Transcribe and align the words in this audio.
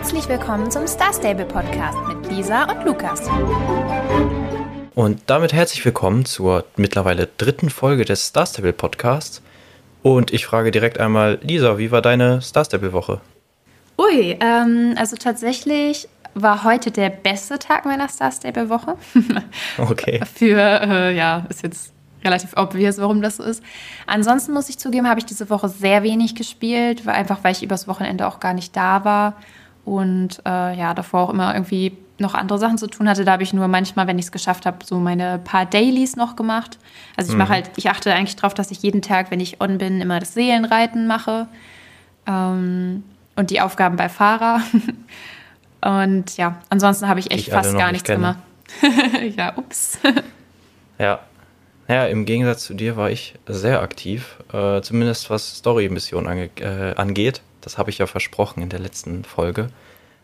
Herzlich 0.00 0.28
willkommen 0.28 0.70
zum 0.70 0.86
Star 0.86 1.12
Stable 1.12 1.44
Podcast 1.44 1.98
mit 2.06 2.30
Lisa 2.30 2.70
und 2.70 2.84
Lukas. 2.84 3.28
Und 4.94 5.22
damit 5.26 5.52
herzlich 5.52 5.84
willkommen 5.84 6.24
zur 6.24 6.64
mittlerweile 6.76 7.28
dritten 7.36 7.68
Folge 7.68 8.04
des 8.04 8.28
Star 8.28 8.46
Stable 8.46 8.72
Podcasts. 8.72 9.42
Und 10.04 10.32
ich 10.32 10.46
frage 10.46 10.70
direkt 10.70 11.00
einmal, 11.00 11.40
Lisa, 11.42 11.78
wie 11.78 11.90
war 11.90 12.00
deine 12.00 12.40
Star 12.42 12.64
Stable 12.64 12.92
Woche? 12.92 13.20
Ui, 13.98 14.38
ähm, 14.40 14.94
also 14.96 15.16
tatsächlich 15.16 16.08
war 16.32 16.62
heute 16.62 16.92
der 16.92 17.10
beste 17.10 17.58
Tag 17.58 17.84
meiner 17.84 18.08
Star 18.08 18.30
Stable 18.30 18.68
Woche. 18.68 18.96
Okay. 19.78 20.20
Für, 20.32 20.80
äh, 20.80 21.16
ja, 21.16 21.44
ist 21.48 21.64
jetzt 21.64 21.92
relativ 22.24 22.56
obvious, 22.56 22.98
warum 22.98 23.20
das 23.20 23.38
so 23.38 23.42
ist. 23.42 23.64
Ansonsten 24.06 24.52
muss 24.52 24.68
ich 24.68 24.78
zugeben, 24.78 25.08
habe 25.08 25.18
ich 25.18 25.26
diese 25.26 25.50
Woche 25.50 25.68
sehr 25.68 26.04
wenig 26.04 26.36
gespielt, 26.36 27.04
weil 27.04 27.16
einfach 27.16 27.42
weil 27.42 27.50
ich 27.50 27.64
übers 27.64 27.88
Wochenende 27.88 28.28
auch 28.28 28.38
gar 28.38 28.54
nicht 28.54 28.76
da 28.76 29.04
war 29.04 29.34
und 29.88 30.40
äh, 30.46 30.78
ja, 30.78 30.94
davor 30.94 31.22
auch 31.22 31.30
immer 31.30 31.54
irgendwie 31.54 31.96
noch 32.18 32.34
andere 32.34 32.58
Sachen 32.58 32.78
zu 32.78 32.88
tun 32.88 33.08
hatte. 33.08 33.24
Da 33.24 33.32
habe 33.32 33.42
ich 33.42 33.52
nur 33.52 33.68
manchmal, 33.68 34.06
wenn 34.06 34.18
ich 34.18 34.26
es 34.26 34.32
geschafft 34.32 34.66
habe, 34.66 34.78
so 34.84 34.98
meine 34.98 35.38
paar 35.38 35.66
Dailies 35.66 36.16
noch 36.16 36.36
gemacht. 36.36 36.78
Also 37.16 37.32
ich 37.32 37.38
mache 37.38 37.50
halt, 37.50 37.70
ich 37.76 37.88
achte 37.88 38.12
eigentlich 38.12 38.36
darauf, 38.36 38.54
dass 38.54 38.70
ich 38.70 38.82
jeden 38.82 39.02
Tag, 39.02 39.30
wenn 39.30 39.40
ich 39.40 39.60
on 39.60 39.78
bin, 39.78 40.00
immer 40.00 40.18
das 40.18 40.34
Seelenreiten 40.34 41.06
mache 41.06 41.46
ähm, 42.26 43.04
und 43.36 43.50
die 43.50 43.60
Aufgaben 43.60 43.96
bei 43.96 44.08
Fahrer. 44.08 44.60
und 45.80 46.36
ja, 46.36 46.56
ansonsten 46.70 47.08
habe 47.08 47.20
ich 47.20 47.30
echt 47.30 47.48
ich 47.48 47.54
fast 47.54 47.72
gar 47.76 47.92
nicht 47.92 48.08
nichts 48.08 48.08
kenne. 48.08 48.36
gemacht. 48.82 49.36
ja, 49.36 49.56
ups. 49.56 49.98
Ja. 51.00 51.20
Ja, 51.86 52.06
im 52.06 52.24
Gegensatz 52.24 52.64
zu 52.64 52.74
dir 52.74 52.96
war 52.96 53.08
ich 53.08 53.34
sehr 53.46 53.80
aktiv, 53.80 54.36
äh, 54.52 54.82
zumindest 54.82 55.30
was 55.30 55.58
Story-Missionen 55.58 56.26
ange 56.26 56.50
äh, 56.60 56.94
angeht. 56.96 57.40
Das 57.68 57.76
habe 57.76 57.90
ich 57.90 57.98
ja 57.98 58.06
versprochen 58.06 58.62
in 58.62 58.70
der 58.70 58.78
letzten 58.78 59.24
Folge. 59.24 59.68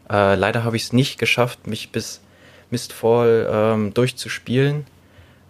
Äh, 0.09 0.35
leider 0.35 0.65
habe 0.65 0.77
ich 0.77 0.85
es 0.85 0.93
nicht 0.95 1.19
geschafft, 1.19 1.67
mich 1.67 1.93
bis 1.93 2.23
Mistfall 2.71 3.47
ähm, 3.53 3.93
durchzuspielen. 3.93 4.87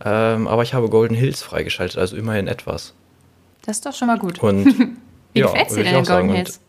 Ähm, 0.05 0.49
aber 0.49 0.65
ich 0.65 0.75
habe 0.75 0.89
Golden 0.89 1.15
Hills 1.15 1.45
freigeschaltet, 1.45 1.97
also 1.97 2.17
immerhin 2.17 2.49
etwas. 2.49 2.95
Das 3.65 3.77
ist 3.77 3.87
doch 3.87 3.95
schon 3.95 4.09
mal 4.09 4.19
gut. 4.19 4.43
Und 4.43 4.67
Wie 5.35 5.39
ja, 5.39 5.47
gefällt 5.47 5.71
dir 5.71 5.85
denn 5.85 6.05
sagen. 6.05 6.27
Golden 6.27 6.31
Und 6.31 6.35
Hills? 6.49 6.61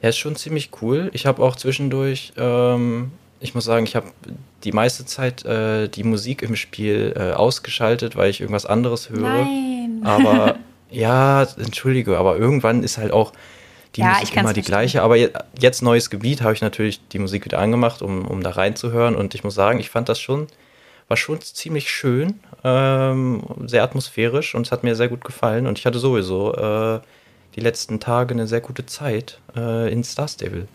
Er 0.00 0.08
ist 0.08 0.16
schon 0.16 0.34
ziemlich 0.34 0.70
cool. 0.80 1.10
Ich 1.12 1.26
habe 1.26 1.42
auch 1.42 1.54
zwischendurch, 1.54 2.32
ähm, 2.38 3.12
ich 3.40 3.54
muss 3.54 3.66
sagen, 3.66 3.84
ich 3.84 3.96
habe 3.96 4.06
die 4.64 4.72
meiste 4.72 5.04
Zeit 5.04 5.44
äh, 5.44 5.88
die 5.88 6.04
Musik 6.04 6.40
im 6.40 6.56
Spiel 6.56 7.12
äh, 7.18 7.32
ausgeschaltet, 7.32 8.16
weil 8.16 8.30
ich 8.30 8.40
irgendwas 8.40 8.64
anderes 8.64 9.10
höre. 9.10 9.44
Nein. 9.44 10.00
Aber 10.04 10.56
ja, 10.90 11.42
entschuldige, 11.58 12.16
aber 12.16 12.38
irgendwann 12.38 12.82
ist 12.82 12.96
halt 12.96 13.12
auch 13.12 13.34
die 13.96 14.00
Ja, 14.00 14.18
Musik 14.20 14.36
immer 14.36 14.52
die 14.52 14.54
verstehen. 14.62 14.64
gleiche. 14.64 15.02
Aber 15.02 15.16
je, 15.16 15.30
jetzt 15.58 15.82
neues 15.82 16.10
Gebiet 16.10 16.42
habe 16.42 16.52
ich 16.52 16.60
natürlich 16.60 17.06
die 17.08 17.18
Musik 17.18 17.44
wieder 17.44 17.58
angemacht, 17.58 18.02
um, 18.02 18.26
um 18.26 18.42
da 18.42 18.50
reinzuhören. 18.50 19.14
Und 19.16 19.34
ich 19.34 19.44
muss 19.44 19.54
sagen, 19.54 19.80
ich 19.80 19.90
fand 19.90 20.08
das 20.08 20.20
schon, 20.20 20.48
war 21.08 21.16
schon 21.16 21.40
ziemlich 21.40 21.90
schön, 21.90 22.40
ähm, 22.64 23.42
sehr 23.66 23.82
atmosphärisch 23.82 24.54
und 24.54 24.66
es 24.66 24.72
hat 24.72 24.82
mir 24.84 24.96
sehr 24.96 25.08
gut 25.08 25.24
gefallen. 25.24 25.66
Und 25.66 25.78
ich 25.78 25.86
hatte 25.86 25.98
sowieso 25.98 26.54
äh, 26.54 27.00
die 27.56 27.60
letzten 27.60 28.00
Tage 28.00 28.34
eine 28.34 28.46
sehr 28.46 28.60
gute 28.60 28.84
Zeit 28.86 29.38
äh, 29.56 29.92
in 29.92 30.02
Star 30.04 30.28
Stable. 30.28 30.66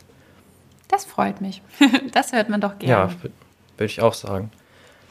Das 0.88 1.06
freut 1.06 1.42
mich. 1.42 1.62
Das 2.14 2.32
hört 2.32 2.50
man 2.50 2.62
doch 2.62 2.74
Ja, 2.82 3.06
gerne. 3.08 3.14
w- 3.24 3.30
würde 3.78 3.86
ich 3.92 4.02
auch 4.02 4.14
sagen. 4.14 4.52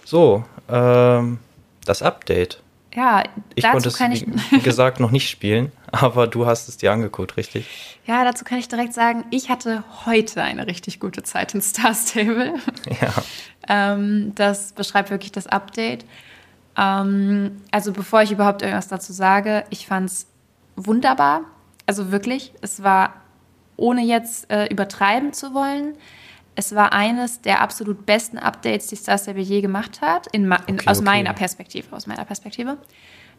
So, 0.04 0.44
ähm, 0.68 1.38
das 1.84 2.02
Update. 2.02 2.60
Ja, 2.94 3.22
Ich 3.54 3.62
dazu 3.62 3.72
konnte 3.72 3.88
es, 3.88 3.96
kann 3.98 4.12
ich, 4.12 4.26
wie, 4.26 4.32
wie 4.50 4.60
gesagt, 4.60 4.98
noch 5.00 5.10
nicht 5.10 5.28
spielen, 5.28 5.72
aber 5.92 6.26
du 6.26 6.46
hast 6.46 6.68
es 6.68 6.76
dir 6.78 6.92
angeguckt, 6.92 7.36
richtig? 7.36 7.98
ja, 8.06 8.24
dazu 8.24 8.44
kann 8.44 8.58
ich 8.58 8.68
direkt 8.68 8.94
sagen, 8.94 9.24
ich 9.30 9.50
hatte 9.50 9.84
heute 10.06 10.42
eine 10.42 10.66
richtig 10.66 10.98
gute 10.98 11.22
Zeit 11.22 11.54
in 11.54 11.60
Star 11.62 11.94
Stable. 11.94 12.54
Ja. 13.00 13.12
Ähm, 13.68 14.32
das 14.34 14.72
beschreibt 14.72 15.10
wirklich 15.10 15.30
das 15.30 15.46
Update. 15.46 16.06
Ähm, 16.76 17.60
also 17.70 17.92
bevor 17.92 18.22
ich 18.22 18.32
überhaupt 18.32 18.62
irgendwas 18.62 18.88
dazu 18.88 19.12
sage, 19.12 19.64
ich 19.68 19.86
fand 19.86 20.08
es 20.08 20.26
wunderbar. 20.76 21.42
Also 21.86 22.10
wirklich, 22.10 22.52
es 22.62 22.82
war, 22.82 23.12
ohne 23.76 24.02
jetzt 24.02 24.50
äh, 24.50 24.66
übertreiben 24.66 25.32
zu 25.34 25.52
wollen, 25.52 25.94
es 26.58 26.74
war 26.74 26.92
eines 26.92 27.40
der 27.40 27.60
absolut 27.60 28.04
besten 28.04 28.36
Updates, 28.36 28.88
die 28.88 28.96
Star 28.96 29.16
Stable 29.16 29.40
je 29.42 29.60
gemacht 29.60 30.00
hat, 30.00 30.26
in, 30.32 30.46
in, 30.66 30.74
Okay, 30.74 30.88
aus 30.88 30.98
okay. 30.98 31.04
meiner 31.04 31.32
Perspektive. 31.32 31.94
Aus 31.94 32.08
meiner 32.08 32.24
Perspektive. 32.24 32.78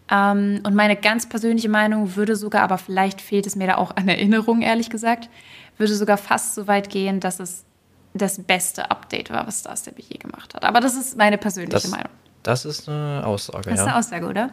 Ähm, 0.10 0.62
und 0.66 0.74
meine 0.74 0.96
ganz 0.96 1.28
persönliche 1.28 1.68
Meinung 1.68 2.16
würde 2.16 2.38
sogar, 2.38 2.62
aber 2.62 2.78
vielleicht 2.78 3.20
fehlt 3.20 3.46
es 3.46 3.58
mir 3.58 3.68
da 3.68 3.76
auch 3.76 3.94
an 3.98 4.08
Erinnerung, 4.08 4.62
ehrlich 4.62 4.90
gesagt, 4.90 5.30
würde 5.78 5.94
sogar 5.96 6.16
fast 6.16 6.56
so 6.56 6.66
weit 6.68 6.90
gehen, 6.90 7.20
dass 7.20 7.42
es 7.42 7.66
das 8.14 8.42
beste 8.42 8.90
Update 8.90 9.30
war, 9.32 9.46
was 9.46 9.60
Star 9.60 9.76
Stable 9.76 10.02
je 10.08 10.18
gemacht 10.18 10.54
hat. 10.56 10.64
Aber 10.64 10.80
das 10.80 10.96
ist 10.96 11.18
meine 11.18 11.38
persönliche 11.38 11.74
Das, 11.74 11.90
Meinung. 11.90 12.10
das 12.44 12.64
ist 12.64 12.88
eine 12.88 13.24
Aussage, 13.26 13.70
Das 13.70 13.74
ist 13.74 13.80
ja. 13.80 13.86
eine 13.86 13.96
Aussage, 13.98 14.26
oder? 14.28 14.50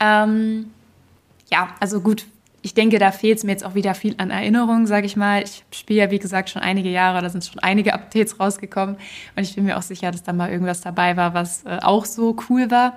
Ähm, 0.00 0.70
ja, 1.50 1.70
also 1.80 2.02
gut. 2.02 2.26
Ich 2.62 2.74
denke, 2.74 2.98
da 2.98 3.10
fehlt 3.10 3.38
es 3.38 3.44
mir 3.44 3.52
jetzt 3.52 3.64
auch 3.64 3.74
wieder 3.74 3.94
viel 3.94 4.14
an 4.18 4.30
Erinnerung, 4.30 4.86
sage 4.86 5.06
ich 5.06 5.16
mal. 5.16 5.42
Ich 5.42 5.64
spiele 5.70 6.00
ja, 6.00 6.10
wie 6.10 6.18
gesagt, 6.18 6.50
schon 6.50 6.60
einige 6.60 6.90
Jahre, 6.90 7.22
da 7.22 7.30
sind 7.30 7.44
schon 7.44 7.58
einige 7.60 7.94
Updates 7.94 8.38
rausgekommen. 8.38 8.96
Und 9.34 9.42
ich 9.42 9.54
bin 9.54 9.64
mir 9.64 9.78
auch 9.78 9.82
sicher, 9.82 10.10
dass 10.10 10.22
da 10.22 10.34
mal 10.34 10.50
irgendwas 10.50 10.82
dabei 10.82 11.16
war, 11.16 11.32
was 11.32 11.64
äh, 11.64 11.78
auch 11.80 12.04
so 12.04 12.36
cool 12.48 12.70
war. 12.70 12.96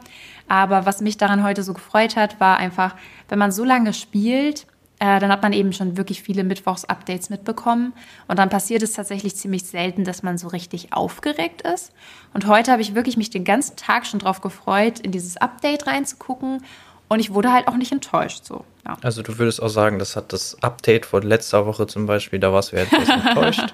Aber 0.50 0.86
was 0.86 1.00
mich 1.00 1.18
daran 1.18 1.44
heute 1.44 1.64
so 1.64 1.74
gefreut 1.74 2.18
hat, 2.18 2.42
war 2.42 2.58
einfach, 2.58 2.96
wenn 3.30 3.40
man 3.40 3.54
so 3.54 3.64
lange 3.64 3.94
spielt, 3.94 4.68
äh, 5.00 5.20
dann 5.20 5.32
hat 5.32 5.42
man 5.42 5.52
eben 5.54 5.74
schon 5.74 5.98
wirklich 5.98 6.22
viele 6.22 6.44
Mittwochs-Updates 6.44 7.30
mitbekommen. 7.30 7.94
Und 8.28 8.40
dann 8.40 8.50
passiert 8.50 8.84
es 8.84 8.94
tatsächlich 8.94 9.36
ziemlich 9.36 9.64
selten, 9.64 10.06
dass 10.06 10.24
man 10.24 10.38
so 10.38 10.48
richtig 10.48 10.94
aufgeregt 10.94 11.62
ist. 11.62 11.92
Und 12.34 12.48
heute 12.48 12.72
habe 12.72 12.82
ich 12.82 12.96
wirklich 12.96 13.18
mich 13.18 13.30
den 13.30 13.44
ganzen 13.44 13.76
Tag 13.76 14.06
schon 14.06 14.20
drauf 14.20 14.40
gefreut, 14.40 15.00
in 15.00 15.12
dieses 15.12 15.38
Update 15.38 15.88
reinzugucken. 15.88 16.64
Und 17.10 17.20
ich 17.20 17.34
wurde 17.34 17.52
halt 17.52 17.68
auch 17.68 17.78
nicht 17.78 17.92
enttäuscht. 17.92 18.46
So. 18.46 18.66
Ja. 18.86 18.98
Also 19.02 19.22
du 19.22 19.38
würdest 19.38 19.62
auch 19.62 19.70
sagen, 19.70 20.00
das 20.00 20.16
hat 20.16 20.34
das 20.34 20.58
Update 20.62 21.06
von 21.06 21.24
letzter 21.24 21.66
Woche 21.66 21.88
zum 21.88 22.06
Beispiel, 22.06 22.40
da 22.40 22.52
warst 22.52 22.72
du 22.72 22.78
ja 22.78 22.84
etwas 22.84 23.10
enttäuscht. 23.28 23.74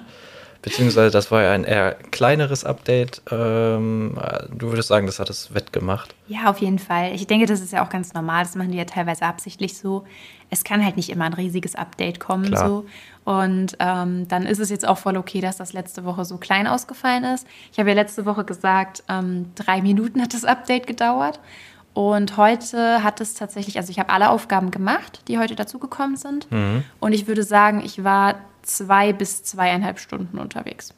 Beziehungsweise 0.62 1.10
das 1.10 1.30
war 1.30 1.42
ja 1.42 1.52
ein 1.52 1.64
eher 1.64 1.94
kleineres 1.94 2.64
Update. 2.64 3.22
Ähm, 3.30 4.18
du 4.54 4.68
würdest 4.68 4.88
sagen, 4.88 5.06
das 5.06 5.18
hat 5.18 5.30
es 5.30 5.54
wettgemacht. 5.54 6.14
ja, 6.28 6.50
auf 6.50 6.58
jeden 6.58 6.78
Fall. 6.78 7.14
Ich 7.14 7.26
denke, 7.26 7.46
das 7.46 7.60
ist 7.60 7.72
ja 7.72 7.82
auch 7.82 7.88
ganz 7.88 8.12
normal. 8.12 8.44
Das 8.44 8.56
machen 8.56 8.72
die 8.72 8.76
ja 8.76 8.84
teilweise 8.84 9.24
absichtlich 9.24 9.78
so. 9.78 10.04
Es 10.50 10.62
kann 10.62 10.84
halt 10.84 10.96
nicht 10.98 11.08
immer 11.08 11.24
ein 11.24 11.32
riesiges 11.32 11.76
Update 11.76 12.20
kommen. 12.20 12.44
Klar. 12.48 12.68
So. 12.68 12.86
Und 13.24 13.76
ähm, 13.78 14.28
dann 14.28 14.44
ist 14.44 14.58
es 14.58 14.68
jetzt 14.68 14.86
auch 14.86 14.98
voll 14.98 15.16
okay, 15.16 15.40
dass 15.40 15.56
das 15.56 15.72
letzte 15.72 16.04
Woche 16.04 16.26
so 16.26 16.36
klein 16.36 16.66
ausgefallen 16.66 17.24
ist. 17.24 17.46
Ich 17.72 17.78
habe 17.78 17.88
ja 17.88 17.94
letzte 17.94 18.26
Woche 18.26 18.44
gesagt, 18.44 19.02
ähm, 19.08 19.52
drei 19.54 19.80
Minuten 19.80 20.20
hat 20.20 20.34
das 20.34 20.44
Update 20.44 20.86
gedauert. 20.86 21.40
Und 21.92 22.36
heute 22.36 23.02
hat 23.02 23.20
es 23.20 23.34
tatsächlich, 23.34 23.76
also 23.76 23.90
ich 23.90 23.98
habe 23.98 24.10
alle 24.10 24.30
Aufgaben 24.30 24.70
gemacht, 24.70 25.22
die 25.28 25.38
heute 25.38 25.56
dazugekommen 25.56 26.16
sind. 26.16 26.46
Und 27.00 27.12
ich 27.12 27.26
würde 27.26 27.42
sagen, 27.42 27.82
ich 27.84 28.04
war 28.04 28.36
zwei 28.62 29.12
bis 29.12 29.42
zweieinhalb 29.42 29.98
Stunden 29.98 30.38
unterwegs. 30.38 30.94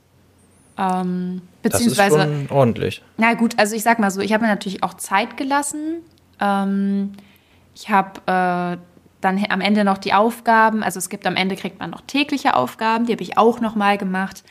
Ähm, 0.79 1.43
Das 1.63 1.75
ist 1.75 1.79
beziehungsweise, 1.97 2.23
schon 2.23 2.47
ordentlich. 2.51 3.03
na 3.17 3.35
gut, 3.35 3.59
also 3.59 3.75
ich 3.77 3.83
sag 3.83 3.99
mal 3.99 4.11
so, 4.11 4.21
ich 4.21 4.33
habe 4.33 4.45
mir 4.45 4.51
natürlich 4.51 4.83
auch 4.83 4.95
Zeit 4.95 5.37
gelassen. 5.37 5.99
Ähm, 6.41 7.13
ich 7.75 7.89
habe 7.91 8.21
äh, 8.27 8.79
dann 9.21 9.47
am 9.49 9.61
Ende 9.61 9.85
noch 9.85 9.99
die 9.99 10.13
Aufgaben, 10.13 10.83
also 10.83 10.99
es 10.99 11.09
gibt 11.09 11.27
am 11.27 11.37
Ende 11.37 11.57
kriegt 11.57 11.79
man 11.79 11.91
noch 11.91 12.03
tägliche 12.07 12.55
Aufgaben, 12.55 13.07
die 13.07 13.13
habe 13.13 13.23
ich 13.23 13.39
auch 13.39 13.61
noch 13.61 13.75
mal 13.77 13.97
gemacht. 13.97 14.45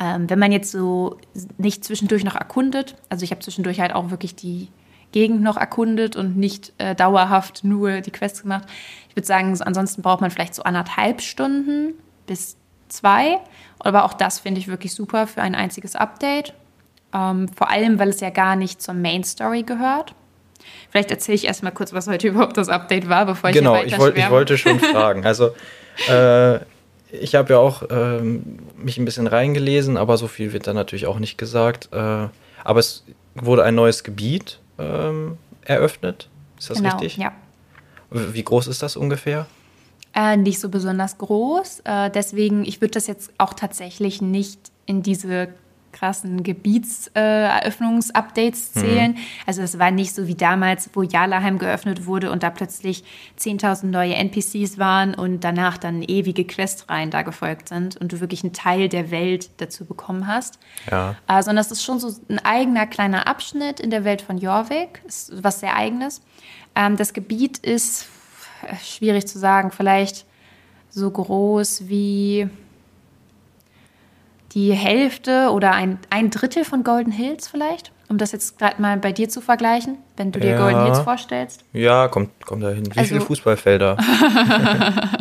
Ähm, 0.00 0.30
wenn 0.30 0.38
man 0.38 0.52
jetzt 0.52 0.70
so 0.70 1.18
nicht 1.58 1.84
zwischendurch 1.84 2.24
noch 2.24 2.36
erkundet, 2.36 2.96
also 3.08 3.24
ich 3.24 3.30
habe 3.30 3.40
zwischendurch 3.40 3.80
halt 3.80 3.94
auch 3.94 4.10
wirklich 4.10 4.34
die 4.34 4.68
Gegend 5.12 5.42
noch 5.42 5.56
erkundet 5.56 6.16
und 6.16 6.36
nicht 6.36 6.72
äh, 6.78 6.94
dauerhaft 6.94 7.64
nur 7.64 8.00
die 8.00 8.10
Quests 8.10 8.42
gemacht. 8.42 8.64
Ich 9.08 9.16
würde 9.16 9.26
sagen, 9.26 9.54
so, 9.54 9.64
ansonsten 9.64 10.02
braucht 10.02 10.20
man 10.20 10.30
vielleicht 10.30 10.54
so 10.54 10.62
anderthalb 10.62 11.20
Stunden 11.20 11.94
bis 12.26 12.56
zwei. 12.88 13.38
Aber 13.78 14.04
auch 14.04 14.14
das 14.14 14.38
finde 14.38 14.60
ich 14.60 14.68
wirklich 14.68 14.94
super 14.94 15.26
für 15.26 15.42
ein 15.42 15.54
einziges 15.54 15.96
Update. 15.96 16.54
Ähm, 17.14 17.48
vor 17.48 17.70
allem, 17.70 17.98
weil 17.98 18.08
es 18.08 18.20
ja 18.20 18.30
gar 18.30 18.56
nicht 18.56 18.80
zur 18.80 18.94
Main 18.94 19.24
Story 19.24 19.62
gehört. 19.62 20.14
Vielleicht 20.90 21.10
erzähle 21.10 21.34
ich 21.34 21.46
erstmal 21.46 21.72
kurz, 21.72 21.92
was 21.92 22.06
heute 22.06 22.28
überhaupt 22.28 22.56
das 22.56 22.68
Update 22.68 23.08
war, 23.08 23.26
bevor 23.26 23.50
ich 23.50 23.56
genau, 23.56 23.82
ich, 23.82 23.98
wollt, 23.98 24.16
ich 24.16 24.30
wollte 24.30 24.56
schon 24.56 24.80
fragen. 24.92 25.26
Also 25.26 25.50
äh, 26.08 26.56
ich 27.10 27.34
habe 27.34 27.52
ja 27.52 27.58
auch 27.58 27.82
ähm, 27.90 28.60
mich 28.76 28.96
ein 28.96 29.04
bisschen 29.04 29.26
reingelesen, 29.26 29.96
aber 29.96 30.16
so 30.16 30.28
viel 30.28 30.52
wird 30.52 30.66
da 30.66 30.72
natürlich 30.72 31.06
auch 31.06 31.18
nicht 31.18 31.36
gesagt. 31.36 31.90
Äh, 31.92 32.28
aber 32.64 32.80
es 32.80 33.04
wurde 33.34 33.64
ein 33.64 33.74
neues 33.74 34.04
Gebiet 34.04 34.61
ähm, 34.82 35.38
eröffnet. 35.64 36.28
Ist 36.58 36.70
das 36.70 36.78
genau, 36.78 36.96
richtig? 36.98 37.16
ja. 37.16 37.32
Wie 38.10 38.42
groß 38.42 38.66
ist 38.66 38.82
das 38.82 38.96
ungefähr? 38.96 39.46
Äh, 40.14 40.36
nicht 40.36 40.60
so 40.60 40.68
besonders 40.68 41.16
groß. 41.16 41.80
Äh, 41.84 42.10
deswegen, 42.10 42.64
ich 42.64 42.80
würde 42.80 42.92
das 42.92 43.06
jetzt 43.06 43.32
auch 43.38 43.54
tatsächlich 43.54 44.20
nicht 44.20 44.70
in 44.84 45.02
diese 45.02 45.48
krassen 45.92 46.42
Gebietseröffnungsupdates 46.42 48.76
äh, 48.76 48.80
zählen. 48.80 49.12
Mhm. 49.12 49.18
Also 49.46 49.62
es 49.62 49.78
war 49.78 49.90
nicht 49.90 50.14
so 50.14 50.26
wie 50.26 50.34
damals, 50.34 50.90
wo 50.94 51.02
Jalaheim 51.02 51.58
geöffnet 51.58 52.06
wurde 52.06 52.30
und 52.30 52.42
da 52.42 52.50
plötzlich 52.50 53.04
10.000 53.38 53.86
neue 53.86 54.14
NPCs 54.14 54.78
waren 54.78 55.14
und 55.14 55.44
danach 55.44 55.78
dann 55.78 56.02
ewige 56.02 56.44
Questreihen 56.44 57.10
da 57.10 57.22
gefolgt 57.22 57.68
sind 57.68 57.96
und 57.96 58.12
du 58.12 58.20
wirklich 58.20 58.42
einen 58.42 58.52
Teil 58.52 58.88
der 58.88 59.10
Welt 59.10 59.50
dazu 59.58 59.84
bekommen 59.84 60.26
hast. 60.26 60.58
Ja. 60.90 61.16
Äh, 61.28 61.42
sondern 61.42 61.56
das 61.56 61.70
ist 61.70 61.84
schon 61.84 62.00
so 62.00 62.12
ein 62.28 62.38
eigener 62.40 62.86
kleiner 62.86 63.26
Abschnitt 63.26 63.80
in 63.80 63.90
der 63.90 64.04
Welt 64.04 64.22
von 64.22 64.38
Jorvik, 64.38 65.02
ist 65.06 65.32
was 65.42 65.60
sehr 65.60 65.76
eigenes. 65.76 66.22
Ähm, 66.74 66.96
das 66.96 67.12
Gebiet 67.12 67.58
ist 67.58 68.06
äh, 68.66 68.76
schwierig 68.76 69.26
zu 69.26 69.38
sagen, 69.38 69.70
vielleicht 69.70 70.24
so 70.90 71.10
groß 71.10 71.88
wie 71.88 72.48
die 74.54 74.72
Hälfte 74.72 75.50
oder 75.50 75.72
ein, 75.72 75.98
ein 76.10 76.30
Drittel 76.30 76.64
von 76.64 76.84
Golden 76.84 77.12
Hills 77.12 77.48
vielleicht, 77.48 77.92
um 78.08 78.18
das 78.18 78.32
jetzt 78.32 78.58
gerade 78.58 78.80
mal 78.80 78.96
bei 78.98 79.12
dir 79.12 79.28
zu 79.28 79.40
vergleichen, 79.40 79.98
wenn 80.16 80.32
du 80.32 80.40
dir 80.40 80.52
ja. 80.52 80.58
Golden 80.58 80.84
Hills 80.84 81.00
vorstellst. 81.00 81.64
Ja, 81.72 82.08
kommt, 82.08 82.44
kommt 82.44 82.62
dahin. 82.62 82.86
Wie 82.86 82.98
also, 82.98 83.08
viele 83.08 83.20
Fußballfelder? 83.20 83.96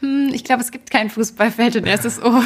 Hm, 0.00 0.30
ich 0.32 0.44
glaube, 0.44 0.62
es 0.62 0.70
gibt 0.70 0.92
kein 0.92 1.10
Fußballfeld 1.10 1.74
in 1.74 1.86
SSO. 1.86 2.40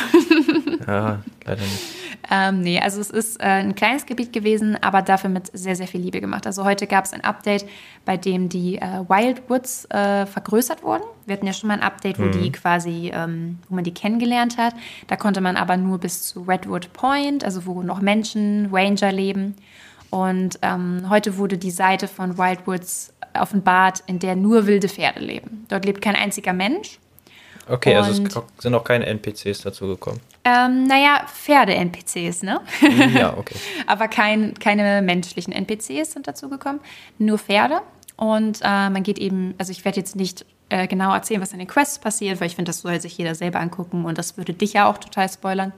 ja, 0.86 1.20
leider 1.44 1.60
nicht. 1.60 2.01
Ähm, 2.30 2.60
nee, 2.60 2.78
also 2.78 3.00
es 3.00 3.10
ist 3.10 3.40
äh, 3.40 3.44
ein 3.44 3.74
kleines 3.74 4.06
Gebiet 4.06 4.32
gewesen, 4.32 4.76
aber 4.80 5.02
dafür 5.02 5.30
mit 5.30 5.50
sehr, 5.52 5.76
sehr 5.76 5.86
viel 5.86 6.00
Liebe 6.00 6.20
gemacht. 6.20 6.46
Also 6.46 6.64
heute 6.64 6.86
gab 6.86 7.04
es 7.04 7.12
ein 7.12 7.22
Update, 7.22 7.66
bei 8.04 8.16
dem 8.16 8.48
die 8.48 8.76
äh, 8.76 9.00
Wildwoods 9.08 9.86
äh, 9.90 10.26
vergrößert 10.26 10.82
wurden. 10.82 11.02
Wir 11.26 11.34
hatten 11.34 11.46
ja 11.46 11.52
schon 11.52 11.68
mal 11.68 11.74
ein 11.74 11.82
Update, 11.82 12.18
wo 12.18 12.24
mhm. 12.24 12.32
die 12.32 12.52
quasi, 12.52 13.10
ähm, 13.12 13.58
wo 13.68 13.74
man 13.74 13.84
die 13.84 13.94
kennengelernt 13.94 14.56
hat. 14.56 14.74
Da 15.08 15.16
konnte 15.16 15.40
man 15.40 15.56
aber 15.56 15.76
nur 15.76 15.98
bis 15.98 16.22
zu 16.22 16.42
Redwood 16.42 16.92
Point, 16.92 17.44
also 17.44 17.66
wo 17.66 17.82
noch 17.82 18.00
Menschen, 18.00 18.68
Ranger 18.72 19.12
leben. 19.12 19.56
Und 20.10 20.58
ähm, 20.62 21.06
heute 21.08 21.38
wurde 21.38 21.58
die 21.58 21.70
Seite 21.70 22.06
von 22.06 22.38
Wildwoods 22.38 23.14
offenbart, 23.34 24.02
in 24.06 24.18
der 24.18 24.36
nur 24.36 24.66
wilde 24.66 24.88
Pferde 24.88 25.20
leben. 25.20 25.64
Dort 25.68 25.84
lebt 25.86 26.02
kein 26.02 26.16
einziger 26.16 26.52
Mensch. 26.52 26.98
Okay, 27.68 27.96
und, 27.96 28.04
also 28.04 28.22
es 28.22 28.62
sind 28.62 28.74
auch 28.74 28.84
keine 28.84 29.06
NPCs 29.06 29.62
dazu 29.62 29.86
gekommen. 29.86 30.20
Ähm, 30.44 30.84
naja, 30.84 31.26
Pferde-NPCs, 31.26 32.42
ne? 32.42 32.60
Ja, 33.14 33.36
okay. 33.36 33.54
Aber 33.86 34.08
kein, 34.08 34.54
keine 34.54 35.02
menschlichen 35.02 35.52
NPCs 35.52 36.12
sind 36.12 36.26
dazu 36.26 36.48
gekommen, 36.48 36.80
nur 37.18 37.38
Pferde. 37.38 37.80
Und 38.16 38.60
äh, 38.62 38.90
man 38.90 39.02
geht 39.02 39.18
eben, 39.18 39.54
also 39.58 39.70
ich 39.70 39.84
werde 39.84 39.98
jetzt 39.98 40.16
nicht 40.16 40.44
äh, 40.68 40.86
genau 40.86 41.12
erzählen, 41.12 41.40
was 41.40 41.52
in 41.52 41.58
den 41.58 41.68
Quests 41.68 41.98
passiert, 41.98 42.40
weil 42.40 42.46
ich 42.46 42.56
finde, 42.56 42.70
das 42.70 42.80
soll 42.80 43.00
sich 43.00 43.16
jeder 43.18 43.34
selber 43.34 43.60
angucken 43.60 44.04
und 44.04 44.18
das 44.18 44.36
würde 44.36 44.52
dich 44.52 44.72
ja 44.72 44.88
auch 44.88 44.98
total 44.98 45.28
spoilern. 45.28 45.72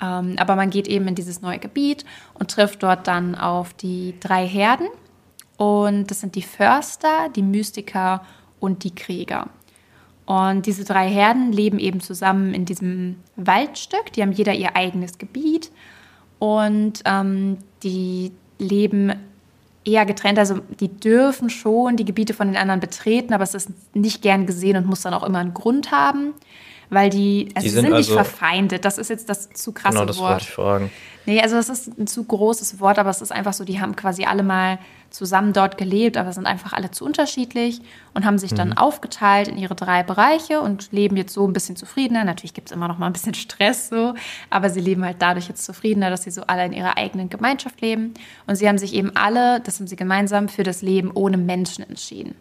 Ähm, 0.00 0.36
aber 0.38 0.54
man 0.54 0.70
geht 0.70 0.86
eben 0.86 1.08
in 1.08 1.14
dieses 1.14 1.40
neue 1.40 1.58
Gebiet 1.58 2.04
und 2.34 2.50
trifft 2.50 2.82
dort 2.82 3.06
dann 3.06 3.34
auf 3.34 3.74
die 3.74 4.14
drei 4.20 4.46
Herden. 4.46 4.88
Und 5.56 6.10
das 6.10 6.20
sind 6.20 6.36
die 6.36 6.42
Förster, 6.42 7.28
die 7.34 7.42
Mystiker 7.42 8.22
und 8.60 8.84
die 8.84 8.94
Krieger. 8.94 9.48
Und 10.28 10.66
diese 10.66 10.84
drei 10.84 11.08
Herden 11.08 11.52
leben 11.52 11.78
eben 11.78 12.00
zusammen 12.00 12.52
in 12.52 12.66
diesem 12.66 13.16
Waldstück. 13.36 14.12
Die 14.12 14.20
haben 14.20 14.32
jeder 14.32 14.52
ihr 14.52 14.76
eigenes 14.76 15.16
Gebiet 15.16 15.72
und 16.38 17.00
ähm, 17.06 17.56
die 17.82 18.32
leben 18.58 19.14
eher 19.86 20.04
getrennt. 20.04 20.38
Also 20.38 20.58
die 20.80 20.88
dürfen 20.88 21.48
schon 21.48 21.96
die 21.96 22.04
Gebiete 22.04 22.34
von 22.34 22.48
den 22.48 22.58
anderen 22.58 22.80
betreten, 22.80 23.32
aber 23.32 23.42
es 23.42 23.54
ist 23.54 23.70
nicht 23.94 24.20
gern 24.20 24.44
gesehen 24.44 24.76
und 24.76 24.84
muss 24.84 25.00
dann 25.00 25.14
auch 25.14 25.22
immer 25.22 25.38
einen 25.38 25.54
Grund 25.54 25.92
haben 25.92 26.34
weil 26.90 27.10
die, 27.10 27.50
also 27.54 27.64
die 27.64 27.70
sind, 27.70 27.82
sind 27.82 27.94
nicht 27.94 28.10
also, 28.10 28.14
verfeindet. 28.14 28.84
Das 28.84 28.98
ist 28.98 29.10
jetzt 29.10 29.28
das 29.28 29.50
zu 29.50 29.72
krasse 29.72 29.94
genau, 29.94 30.06
das 30.06 30.18
Wort. 30.18 30.30
Wollte 30.30 30.44
ich 30.44 30.50
fragen. 30.50 30.90
Nee, 31.26 31.42
also 31.42 31.56
das 31.56 31.68
ist 31.68 31.98
ein 31.98 32.06
zu 32.06 32.24
großes 32.24 32.80
Wort, 32.80 32.98
aber 32.98 33.10
es 33.10 33.20
ist 33.20 33.32
einfach 33.32 33.52
so, 33.52 33.64
die 33.64 33.80
haben 33.80 33.94
quasi 33.96 34.24
alle 34.24 34.42
mal 34.42 34.78
zusammen 35.10 35.52
dort 35.52 35.76
gelebt, 35.76 36.16
aber 36.16 36.32
sind 36.32 36.46
einfach 36.46 36.72
alle 36.72 36.90
zu 36.90 37.04
unterschiedlich 37.04 37.80
und 38.14 38.24
haben 38.24 38.38
sich 38.38 38.54
dann 38.54 38.70
mhm. 38.70 38.78
aufgeteilt 38.78 39.48
in 39.48 39.58
ihre 39.58 39.74
drei 39.74 40.02
Bereiche 40.02 40.60
und 40.62 40.90
leben 40.92 41.16
jetzt 41.16 41.34
so 41.34 41.46
ein 41.46 41.52
bisschen 41.52 41.76
zufriedener. 41.76 42.24
Natürlich 42.24 42.54
gibt 42.54 42.70
es 42.70 42.74
immer 42.74 42.88
noch 42.88 42.98
mal 42.98 43.06
ein 43.06 43.12
bisschen 43.12 43.34
Stress 43.34 43.88
so, 43.90 44.14
aber 44.48 44.70
sie 44.70 44.80
leben 44.80 45.04
halt 45.04 45.16
dadurch 45.20 45.48
jetzt 45.48 45.64
zufriedener, 45.64 46.08
dass 46.08 46.22
sie 46.22 46.30
so 46.30 46.42
alle 46.46 46.64
in 46.64 46.72
ihrer 46.72 46.96
eigenen 46.96 47.28
Gemeinschaft 47.28 47.80
leben. 47.80 48.14
Und 48.46 48.56
sie 48.56 48.68
haben 48.68 48.78
sich 48.78 48.94
eben 48.94 49.14
alle, 49.14 49.60
das 49.60 49.80
haben 49.80 49.86
sie 49.86 49.96
gemeinsam, 49.96 50.48
für 50.48 50.62
das 50.62 50.82
Leben 50.82 51.10
ohne 51.12 51.36
Menschen 51.36 51.88
entschieden. 51.88 52.34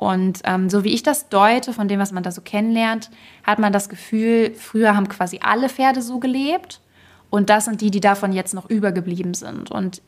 Und 0.00 0.40
ähm, 0.44 0.70
so 0.70 0.82
wie 0.82 0.94
ich 0.94 1.02
das 1.02 1.28
deute, 1.28 1.74
von 1.74 1.86
dem, 1.86 2.00
was 2.00 2.10
man 2.10 2.22
da 2.22 2.32
so 2.32 2.40
kennenlernt, 2.40 3.10
hat 3.44 3.58
man 3.58 3.70
das 3.70 3.90
Gefühl, 3.90 4.54
früher 4.54 4.96
haben 4.96 5.10
quasi 5.10 5.40
alle 5.42 5.68
Pferde 5.68 6.00
so 6.00 6.18
gelebt 6.18 6.80
und 7.28 7.50
das 7.50 7.66
sind 7.66 7.82
die, 7.82 7.90
die 7.90 8.00
davon 8.00 8.32
jetzt 8.32 8.54
noch 8.54 8.70
übergeblieben 8.70 9.34
sind. 9.34 9.70
Und 9.70 10.00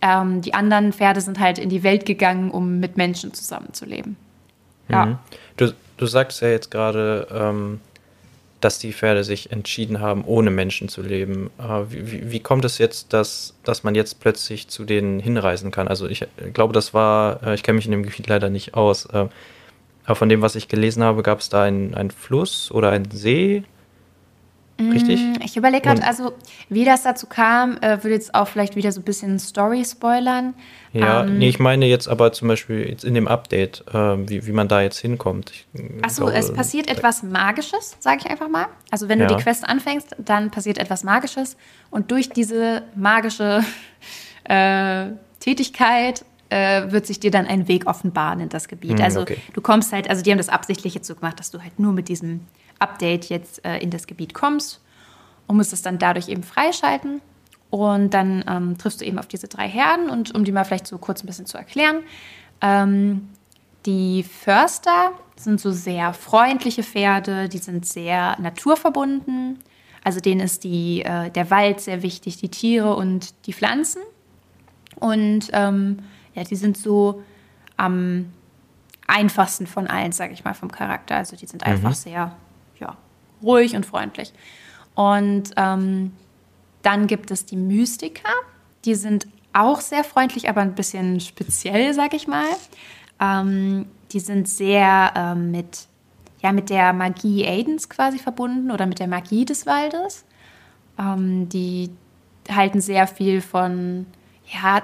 ähm, 0.00 0.42
die 0.42 0.54
anderen 0.54 0.92
Pferde 0.92 1.20
sind 1.20 1.40
halt 1.40 1.58
in 1.58 1.70
die 1.70 1.82
Welt 1.82 2.06
gegangen, 2.06 2.52
um 2.52 2.78
mit 2.78 2.96
Menschen 2.96 3.34
zusammenzuleben. 3.34 4.16
Ja. 4.88 5.06
Mhm. 5.06 5.18
Du, 5.56 5.72
du 5.96 6.06
sagst 6.06 6.40
ja 6.40 6.46
jetzt 6.46 6.70
gerade, 6.70 7.26
ähm, 7.34 7.80
dass 8.60 8.78
die 8.78 8.92
Pferde 8.92 9.24
sich 9.24 9.52
entschieden 9.52 10.00
haben, 10.00 10.24
ohne 10.24 10.50
Menschen 10.50 10.88
zu 10.88 11.02
leben. 11.02 11.50
Äh, 11.58 11.84
wie, 11.90 12.30
wie, 12.30 12.40
kommt 12.40 12.64
es 12.64 12.78
jetzt, 12.78 13.12
dass, 13.12 13.54
dass 13.64 13.84
man 13.84 13.94
jetzt 13.94 14.20
plötzlich 14.20 14.68
zu 14.68 14.84
denen 14.84 15.20
hinreisen 15.20 15.70
kann? 15.70 15.88
Also 15.88 16.08
ich 16.08 16.24
glaube, 16.52 16.72
das 16.72 16.94
war, 16.94 17.42
äh, 17.42 17.54
ich 17.54 17.62
kenne 17.62 17.76
mich 17.76 17.86
in 17.86 17.92
dem 17.92 18.02
Gebiet 18.02 18.26
leider 18.26 18.48
nicht 18.48 18.74
aus, 18.74 19.06
äh, 19.06 19.28
aber 20.04 20.14
von 20.14 20.28
dem, 20.28 20.40
was 20.40 20.54
ich 20.54 20.68
gelesen 20.68 21.02
habe, 21.02 21.22
gab 21.22 21.40
es 21.40 21.48
da 21.48 21.64
einen 21.64 22.12
Fluss 22.12 22.70
oder 22.70 22.90
einen 22.90 23.10
See, 23.10 23.64
Richtig? 24.78 25.20
Mm, 25.20 25.34
ich 25.42 25.56
überlege 25.56 25.82
gerade, 25.82 26.04
also 26.04 26.34
wie 26.68 26.84
das 26.84 27.02
dazu 27.02 27.26
kam, 27.26 27.78
äh, 27.78 28.02
würde 28.02 28.10
jetzt 28.10 28.34
auch 28.34 28.46
vielleicht 28.46 28.76
wieder 28.76 28.92
so 28.92 29.00
ein 29.00 29.04
bisschen 29.04 29.38
Story 29.38 29.84
spoilern. 29.84 30.54
Ja, 30.92 31.24
ähm, 31.24 31.38
nee, 31.38 31.48
ich 31.48 31.58
meine 31.58 31.86
jetzt 31.86 32.08
aber 32.08 32.32
zum 32.32 32.48
Beispiel 32.48 32.86
jetzt 32.86 33.04
in 33.04 33.14
dem 33.14 33.26
Update, 33.26 33.84
äh, 33.92 33.94
wie, 34.28 34.46
wie 34.46 34.52
man 34.52 34.68
da 34.68 34.82
jetzt 34.82 34.98
hinkommt. 34.98 35.52
Achso, 36.02 36.28
es 36.28 36.52
passiert 36.52 36.90
etwas 36.90 37.22
Magisches, 37.22 37.96
sage 38.00 38.20
ich 38.24 38.30
einfach 38.30 38.48
mal. 38.48 38.66
Also 38.90 39.08
wenn 39.08 39.18
ja. 39.18 39.26
du 39.26 39.36
die 39.36 39.42
Quest 39.42 39.66
anfängst, 39.66 40.14
dann 40.18 40.50
passiert 40.50 40.76
etwas 40.76 41.04
Magisches 41.04 41.56
und 41.90 42.10
durch 42.10 42.28
diese 42.28 42.82
magische 42.94 43.64
äh, 44.44 45.06
Tätigkeit 45.40 46.24
äh, 46.50 46.90
wird 46.90 47.06
sich 47.06 47.20
dir 47.20 47.30
dann 47.30 47.46
ein 47.46 47.68
Weg 47.68 47.86
offenbaren 47.86 48.40
in 48.40 48.48
das 48.48 48.68
Gebiet. 48.68 48.98
Mm, 48.98 49.02
also 49.02 49.22
okay. 49.22 49.38
du 49.52 49.60
kommst 49.60 49.92
halt, 49.92 50.08
also 50.08 50.22
die 50.22 50.30
haben 50.30 50.38
das 50.38 50.48
absichtlich 50.48 50.94
jetzt 50.94 51.06
so 51.06 51.14
gemacht, 51.14 51.40
dass 51.40 51.50
du 51.50 51.60
halt 51.62 51.78
nur 51.78 51.92
mit 51.92 52.08
diesem 52.08 52.40
Update 52.78 53.26
jetzt 53.26 53.64
äh, 53.64 53.78
in 53.78 53.90
das 53.90 54.06
Gebiet 54.06 54.34
kommst 54.34 54.80
und 55.46 55.56
musst 55.56 55.72
es 55.72 55.82
dann 55.82 55.98
dadurch 55.98 56.28
eben 56.28 56.42
freischalten. 56.42 57.20
Und 57.70 58.10
dann 58.10 58.44
ähm, 58.48 58.78
triffst 58.78 59.00
du 59.00 59.04
eben 59.04 59.18
auf 59.18 59.26
diese 59.26 59.48
drei 59.48 59.68
Herden 59.68 60.08
und 60.08 60.34
um 60.34 60.44
die 60.44 60.52
mal 60.52 60.64
vielleicht 60.64 60.86
so 60.86 60.98
kurz 60.98 61.22
ein 61.22 61.26
bisschen 61.26 61.46
zu 61.46 61.58
erklären. 61.58 62.02
Ähm, 62.60 63.28
die 63.86 64.22
Förster 64.22 65.12
sind 65.36 65.60
so 65.60 65.70
sehr 65.70 66.12
freundliche 66.12 66.82
Pferde, 66.82 67.48
die 67.48 67.58
sind 67.58 67.84
sehr 67.84 68.36
naturverbunden. 68.40 69.58
Also 70.02 70.20
denen 70.20 70.40
ist 70.40 70.64
die, 70.64 71.02
äh, 71.02 71.30
der 71.30 71.50
Wald 71.50 71.80
sehr 71.80 72.02
wichtig, 72.02 72.36
die 72.36 72.48
Tiere 72.48 72.94
und 72.94 73.34
die 73.46 73.52
Pflanzen. 73.52 74.00
Und 74.94 75.48
ähm, 75.52 75.98
ja, 76.36 76.44
die 76.44 76.54
sind 76.54 76.76
so 76.76 77.22
am 77.76 78.32
einfachsten 79.06 79.66
von 79.66 79.86
allen, 79.86 80.12
sage 80.12 80.32
ich 80.32 80.44
mal, 80.44 80.54
vom 80.54 80.70
Charakter. 80.70 81.16
Also 81.16 81.36
die 81.36 81.46
sind 81.46 81.64
einfach 81.64 81.90
mhm. 81.90 81.94
sehr 81.94 82.36
ja, 82.78 82.96
ruhig 83.42 83.74
und 83.74 83.86
freundlich. 83.86 84.32
Und 84.94 85.50
ähm, 85.56 86.12
dann 86.82 87.06
gibt 87.06 87.30
es 87.30 87.46
die 87.46 87.56
Mystiker, 87.56 88.30
die 88.84 88.94
sind 88.94 89.26
auch 89.52 89.80
sehr 89.80 90.04
freundlich, 90.04 90.48
aber 90.48 90.60
ein 90.60 90.74
bisschen 90.74 91.20
speziell, 91.20 91.94
sag 91.94 92.14
ich 92.14 92.28
mal. 92.28 92.46
Ähm, 93.18 93.86
die 94.12 94.20
sind 94.20 94.48
sehr 94.48 95.12
ähm, 95.16 95.50
mit, 95.50 95.86
ja, 96.42 96.52
mit 96.52 96.70
der 96.70 96.92
Magie 96.92 97.44
Aidens 97.46 97.88
quasi 97.88 98.18
verbunden 98.18 98.70
oder 98.70 98.86
mit 98.86 98.98
der 98.98 99.08
Magie 99.08 99.44
des 99.44 99.66
Waldes. 99.66 100.24
Ähm, 100.98 101.48
die 101.48 101.90
halten 102.50 102.80
sehr 102.80 103.06
viel 103.06 103.40
von 103.40 104.06
ja, 104.46 104.82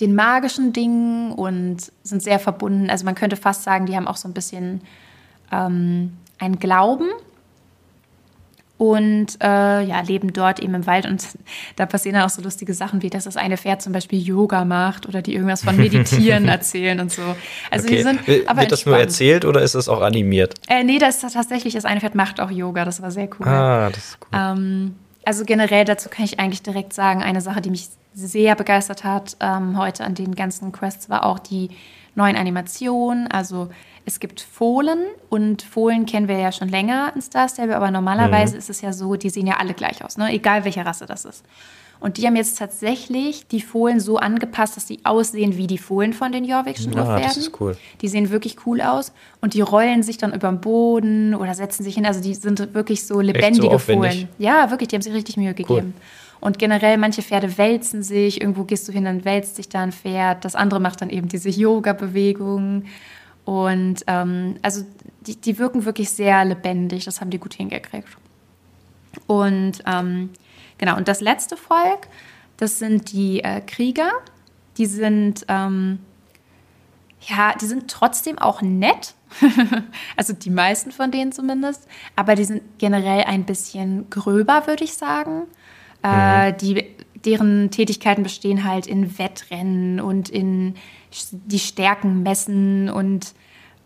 den 0.00 0.14
magischen 0.14 0.72
Dingen 0.72 1.32
und 1.32 1.92
sind 2.02 2.22
sehr 2.22 2.38
verbunden. 2.38 2.90
Also 2.90 3.04
man 3.04 3.14
könnte 3.14 3.36
fast 3.36 3.64
sagen, 3.64 3.86
die 3.86 3.96
haben 3.96 4.06
auch 4.06 4.16
so 4.16 4.28
ein 4.28 4.34
bisschen 4.34 4.82
ähm, 5.50 6.16
ein 6.38 6.58
Glauben 6.58 7.08
und 8.78 9.42
äh, 9.42 9.82
ja, 9.82 10.00
leben 10.00 10.32
dort 10.32 10.60
eben 10.60 10.74
im 10.74 10.86
Wald. 10.86 11.04
Und 11.04 11.24
da 11.76 11.84
passieren 11.84 12.14
dann 12.14 12.24
auch 12.24 12.30
so 12.30 12.40
lustige 12.40 12.72
Sachen, 12.74 13.02
wie 13.02 13.10
dass 13.10 13.24
das 13.24 13.36
eine 13.36 13.56
Pferd 13.56 13.82
zum 13.82 13.92
Beispiel 13.92 14.20
Yoga 14.20 14.64
macht 14.64 15.08
oder 15.08 15.20
die 15.20 15.34
irgendwas 15.34 15.64
von 15.64 15.76
Meditieren 15.76 16.48
erzählen 16.48 17.00
und 17.00 17.10
so. 17.10 17.22
Also 17.70 17.86
okay. 17.86 17.96
die 17.96 18.02
sind 18.02 18.48
aber 18.48 18.60
Wird 18.62 18.72
das 18.72 18.86
nur 18.86 18.96
erzählt 18.96 19.44
oder 19.44 19.62
ist 19.62 19.74
das 19.74 19.88
auch 19.88 20.00
animiert? 20.00 20.54
Äh, 20.68 20.84
nee, 20.84 20.98
das 20.98 21.22
ist 21.24 21.34
tatsächlich, 21.34 21.74
das 21.74 21.84
eine 21.84 22.00
Pferd 22.00 22.14
macht 22.14 22.40
auch 22.40 22.52
Yoga. 22.52 22.84
Das 22.84 23.02
war 23.02 23.10
sehr 23.10 23.28
cool. 23.38 23.48
Ah, 23.48 23.90
das 23.90 24.10
ist 24.10 24.18
cool. 24.22 24.38
Ähm, 24.40 24.94
also 25.24 25.44
generell 25.44 25.84
dazu 25.84 26.08
kann 26.08 26.24
ich 26.24 26.38
eigentlich 26.38 26.62
direkt 26.62 26.94
sagen, 26.94 27.22
eine 27.22 27.40
Sache, 27.40 27.60
die 27.60 27.70
mich 27.70 27.88
sehr 28.26 28.54
begeistert 28.56 29.04
hat 29.04 29.36
ähm, 29.40 29.78
heute 29.78 30.04
an 30.04 30.14
den 30.14 30.34
ganzen 30.34 30.72
Quests, 30.72 31.08
war 31.08 31.24
auch 31.24 31.38
die 31.38 31.70
neuen 32.14 32.36
Animationen. 32.36 33.28
Also 33.28 33.68
Es 34.04 34.20
gibt 34.20 34.40
Fohlen 34.40 34.98
und 35.28 35.60
Fohlen 35.62 36.06
kennen 36.06 36.28
wir 36.28 36.38
ja 36.38 36.50
schon 36.50 36.68
länger 36.70 37.12
in 37.14 37.20
Star 37.20 37.46
Stable, 37.48 37.76
aber 37.76 37.90
normalerweise 37.90 38.54
Mhm. 38.54 38.58
ist 38.58 38.70
es 38.70 38.80
ja 38.80 38.92
so, 38.94 39.16
die 39.16 39.28
sehen 39.28 39.46
ja 39.46 39.56
alle 39.58 39.74
gleich 39.74 40.02
aus, 40.02 40.16
ne? 40.16 40.32
egal 40.32 40.64
welche 40.64 40.84
Rasse 40.86 41.04
das 41.06 41.26
ist. 41.26 41.44
Und 42.00 42.16
die 42.16 42.26
haben 42.26 42.36
jetzt 42.36 42.56
tatsächlich 42.56 43.48
die 43.48 43.60
Fohlen 43.60 43.98
so 44.00 44.16
angepasst, 44.18 44.76
dass 44.76 44.86
die 44.86 45.00
aussehen 45.04 45.56
wie 45.56 45.66
die 45.66 45.78
Fohlen 45.78 46.12
von 46.12 46.30
den 46.32 46.44
Jorvikschen 46.44 46.92
Ah, 46.92 46.96
das 46.96 47.08
Urpferden. 47.08 47.42
ist 47.42 47.60
cool. 47.60 47.76
Die 48.00 48.08
sehen 48.08 48.30
wirklich 48.30 48.56
cool 48.66 48.80
aus 48.80 49.12
und 49.40 49.52
die 49.54 49.60
rollen 49.60 50.02
sich 50.04 50.16
dann 50.16 50.32
über 50.32 50.48
den 50.48 50.60
Boden 50.60 51.34
oder 51.34 51.54
setzen 51.54 51.82
sich 51.82 51.96
hin. 51.96 52.06
Also 52.06 52.20
die 52.22 52.34
sind 52.34 52.72
wirklich 52.72 53.04
so 53.06 53.20
lebendige 53.20 53.68
aufwendig? 53.68 54.12
Fohlen. 54.12 54.28
Ja, 54.38 54.70
wirklich, 54.70 54.88
die 54.88 54.94
haben 54.96 55.02
sich 55.02 55.12
richtig 55.12 55.36
Mühe 55.36 55.54
gegeben. 55.54 55.92
Und 56.40 56.58
generell, 56.58 56.98
manche 56.98 57.22
Pferde 57.22 57.58
wälzen 57.58 58.02
sich, 58.02 58.40
irgendwo 58.40 58.64
gehst 58.64 58.86
du 58.88 58.92
hin, 58.92 59.04
dann 59.04 59.24
wälzt 59.24 59.56
sich 59.56 59.68
da 59.68 59.82
ein 59.82 59.92
Pferd. 59.92 60.44
Das 60.44 60.54
andere 60.54 60.80
macht 60.80 61.00
dann 61.00 61.10
eben 61.10 61.28
diese 61.28 61.48
Yoga-Bewegungen. 61.48 62.86
Und 63.44 64.04
ähm, 64.06 64.56
also 64.62 64.84
die, 65.20 65.36
die 65.36 65.58
wirken 65.58 65.84
wirklich 65.84 66.10
sehr 66.10 66.44
lebendig, 66.44 67.04
das 67.04 67.20
haben 67.20 67.30
die 67.30 67.38
gut 67.38 67.54
hingekriegt. 67.54 68.08
Und 69.26 69.82
ähm, 69.86 70.30
genau, 70.76 70.96
und 70.96 71.08
das 71.08 71.20
letzte 71.20 71.56
Volk, 71.56 72.08
das 72.56 72.78
sind 72.78 73.12
die 73.12 73.42
äh, 73.42 73.60
Krieger. 73.60 74.10
Die 74.76 74.86
sind, 74.86 75.44
ähm, 75.48 75.98
ja, 77.22 77.54
die 77.54 77.66
sind 77.66 77.90
trotzdem 77.90 78.38
auch 78.38 78.62
nett. 78.62 79.14
also 80.16 80.32
die 80.32 80.50
meisten 80.50 80.92
von 80.92 81.10
denen 81.10 81.32
zumindest. 81.32 81.88
Aber 82.16 82.34
die 82.34 82.44
sind 82.44 82.62
generell 82.78 83.24
ein 83.24 83.44
bisschen 83.44 84.10
gröber, 84.10 84.66
würde 84.66 84.84
ich 84.84 84.94
sagen. 84.94 85.44
Äh, 86.02 86.52
die, 86.54 86.84
deren 87.24 87.70
Tätigkeiten 87.70 88.22
bestehen 88.22 88.64
halt 88.64 88.86
in 88.86 89.18
Wettrennen 89.18 90.00
und 90.00 90.28
in 90.28 90.74
die 91.32 91.58
Stärken 91.58 92.22
messen 92.22 92.90
und 92.90 93.34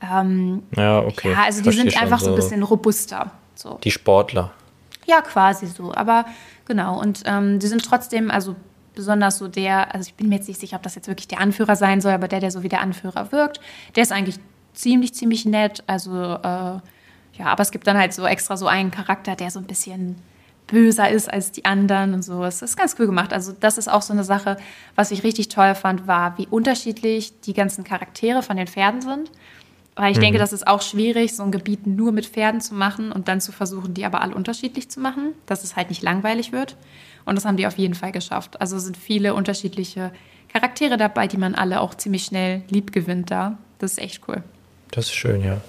ähm, 0.02 0.62
Ja, 0.76 1.00
okay. 1.00 1.32
ja, 1.32 1.44
also 1.44 1.60
die 1.60 1.64
Versteh 1.64 1.90
sind 1.90 2.02
einfach 2.02 2.20
so 2.20 2.30
ein 2.30 2.36
bisschen 2.36 2.62
robuster. 2.62 3.30
So. 3.54 3.78
Die 3.82 3.90
Sportler. 3.90 4.52
Ja, 5.06 5.20
quasi 5.20 5.66
so. 5.66 5.94
Aber 5.94 6.26
genau. 6.66 7.00
Und 7.00 7.22
ähm, 7.26 7.58
die 7.58 7.66
sind 7.66 7.84
trotzdem, 7.84 8.30
also 8.30 8.56
besonders 8.94 9.38
so 9.38 9.48
der, 9.48 9.94
also 9.94 10.08
ich 10.08 10.14
bin 10.14 10.28
mir 10.28 10.36
jetzt 10.36 10.48
nicht 10.48 10.60
sicher, 10.60 10.76
ob 10.76 10.82
das 10.82 10.94
jetzt 10.94 11.08
wirklich 11.08 11.28
der 11.28 11.40
Anführer 11.40 11.76
sein 11.76 12.00
soll, 12.00 12.12
aber 12.12 12.28
der, 12.28 12.40
der 12.40 12.50
so 12.50 12.62
wie 12.62 12.68
der 12.68 12.80
Anführer 12.80 13.32
wirkt, 13.32 13.60
der 13.96 14.02
ist 14.02 14.12
eigentlich 14.12 14.38
ziemlich, 14.74 15.14
ziemlich 15.14 15.44
nett. 15.44 15.82
Also, 15.86 16.12
äh, 16.12 16.80
ja, 17.34 17.46
aber 17.46 17.62
es 17.62 17.70
gibt 17.70 17.86
dann 17.86 17.96
halt 17.96 18.12
so 18.12 18.26
extra 18.26 18.56
so 18.56 18.66
einen 18.66 18.90
Charakter, 18.90 19.36
der 19.36 19.50
so 19.50 19.58
ein 19.58 19.66
bisschen 19.66 20.16
böser 20.72 21.10
ist 21.10 21.32
als 21.32 21.52
die 21.52 21.64
anderen 21.64 22.14
und 22.14 22.22
so. 22.22 22.42
Es 22.44 22.62
ist 22.62 22.76
ganz 22.76 22.96
cool 22.98 23.06
gemacht. 23.06 23.32
Also, 23.32 23.52
das 23.52 23.78
ist 23.78 23.88
auch 23.88 24.02
so 24.02 24.12
eine 24.12 24.24
Sache, 24.24 24.56
was 24.96 25.10
ich 25.10 25.22
richtig 25.22 25.48
toll 25.48 25.74
fand, 25.74 26.08
war, 26.08 26.36
wie 26.38 26.48
unterschiedlich 26.48 27.40
die 27.42 27.52
ganzen 27.52 27.84
Charaktere 27.84 28.42
von 28.42 28.56
den 28.56 28.66
Pferden 28.66 29.02
sind. 29.02 29.30
Weil 29.94 30.12
ich 30.12 30.18
denke, 30.18 30.38
das 30.38 30.54
ist 30.54 30.66
auch 30.66 30.80
schwierig, 30.80 31.36
so 31.36 31.42
ein 31.42 31.52
Gebiet 31.52 31.86
nur 31.86 32.12
mit 32.12 32.24
Pferden 32.24 32.62
zu 32.62 32.74
machen 32.74 33.12
und 33.12 33.28
dann 33.28 33.42
zu 33.42 33.52
versuchen, 33.52 33.92
die 33.92 34.06
aber 34.06 34.22
alle 34.22 34.34
unterschiedlich 34.34 34.88
zu 34.88 35.00
machen, 35.00 35.34
dass 35.44 35.64
es 35.64 35.76
halt 35.76 35.90
nicht 35.90 36.02
langweilig 36.02 36.50
wird. 36.50 36.76
Und 37.26 37.36
das 37.36 37.44
haben 37.44 37.58
die 37.58 37.66
auf 37.66 37.76
jeden 37.76 37.94
Fall 37.94 38.10
geschafft. 38.10 38.58
Also 38.58 38.76
es 38.76 38.84
sind 38.84 38.96
viele 38.96 39.34
unterschiedliche 39.34 40.10
Charaktere 40.50 40.96
dabei, 40.96 41.28
die 41.28 41.36
man 41.36 41.54
alle 41.54 41.82
auch 41.82 41.94
ziemlich 41.94 42.24
schnell 42.24 42.62
lieb 42.70 42.92
gewinnt 42.92 43.30
da. 43.30 43.58
Das 43.78 43.92
ist 43.92 43.98
echt 43.98 44.22
cool. 44.28 44.42
Das 44.92 45.04
ist 45.04 45.12
schön, 45.12 45.44
ja. 45.44 45.60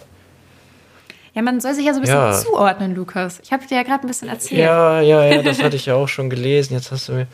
Ja, 1.35 1.41
man 1.41 1.59
soll 1.59 1.73
sich 1.73 1.85
ja 1.85 1.93
so 1.93 1.99
ein 1.99 2.01
bisschen 2.03 2.17
Ja. 2.17 2.31
zuordnen, 2.31 2.93
Lukas. 2.95 3.39
Ich 3.43 3.51
habe 3.51 3.65
dir 3.65 3.75
ja 3.77 3.83
gerade 3.83 4.03
ein 4.03 4.07
bisschen 4.07 4.29
erzählt. 4.29 4.61
Ja, 4.61 5.01
ja, 5.01 5.25
ja, 5.25 5.41
das 5.41 5.61
hatte 5.63 5.75
ich 5.75 5.85
ja 5.87 5.95
auch 5.95 6.07
schon 6.07 6.29
gelesen. 6.29 6.73
Jetzt 6.75 6.91
hast 6.91 7.09
du 7.09 7.13
mir. 7.13 7.27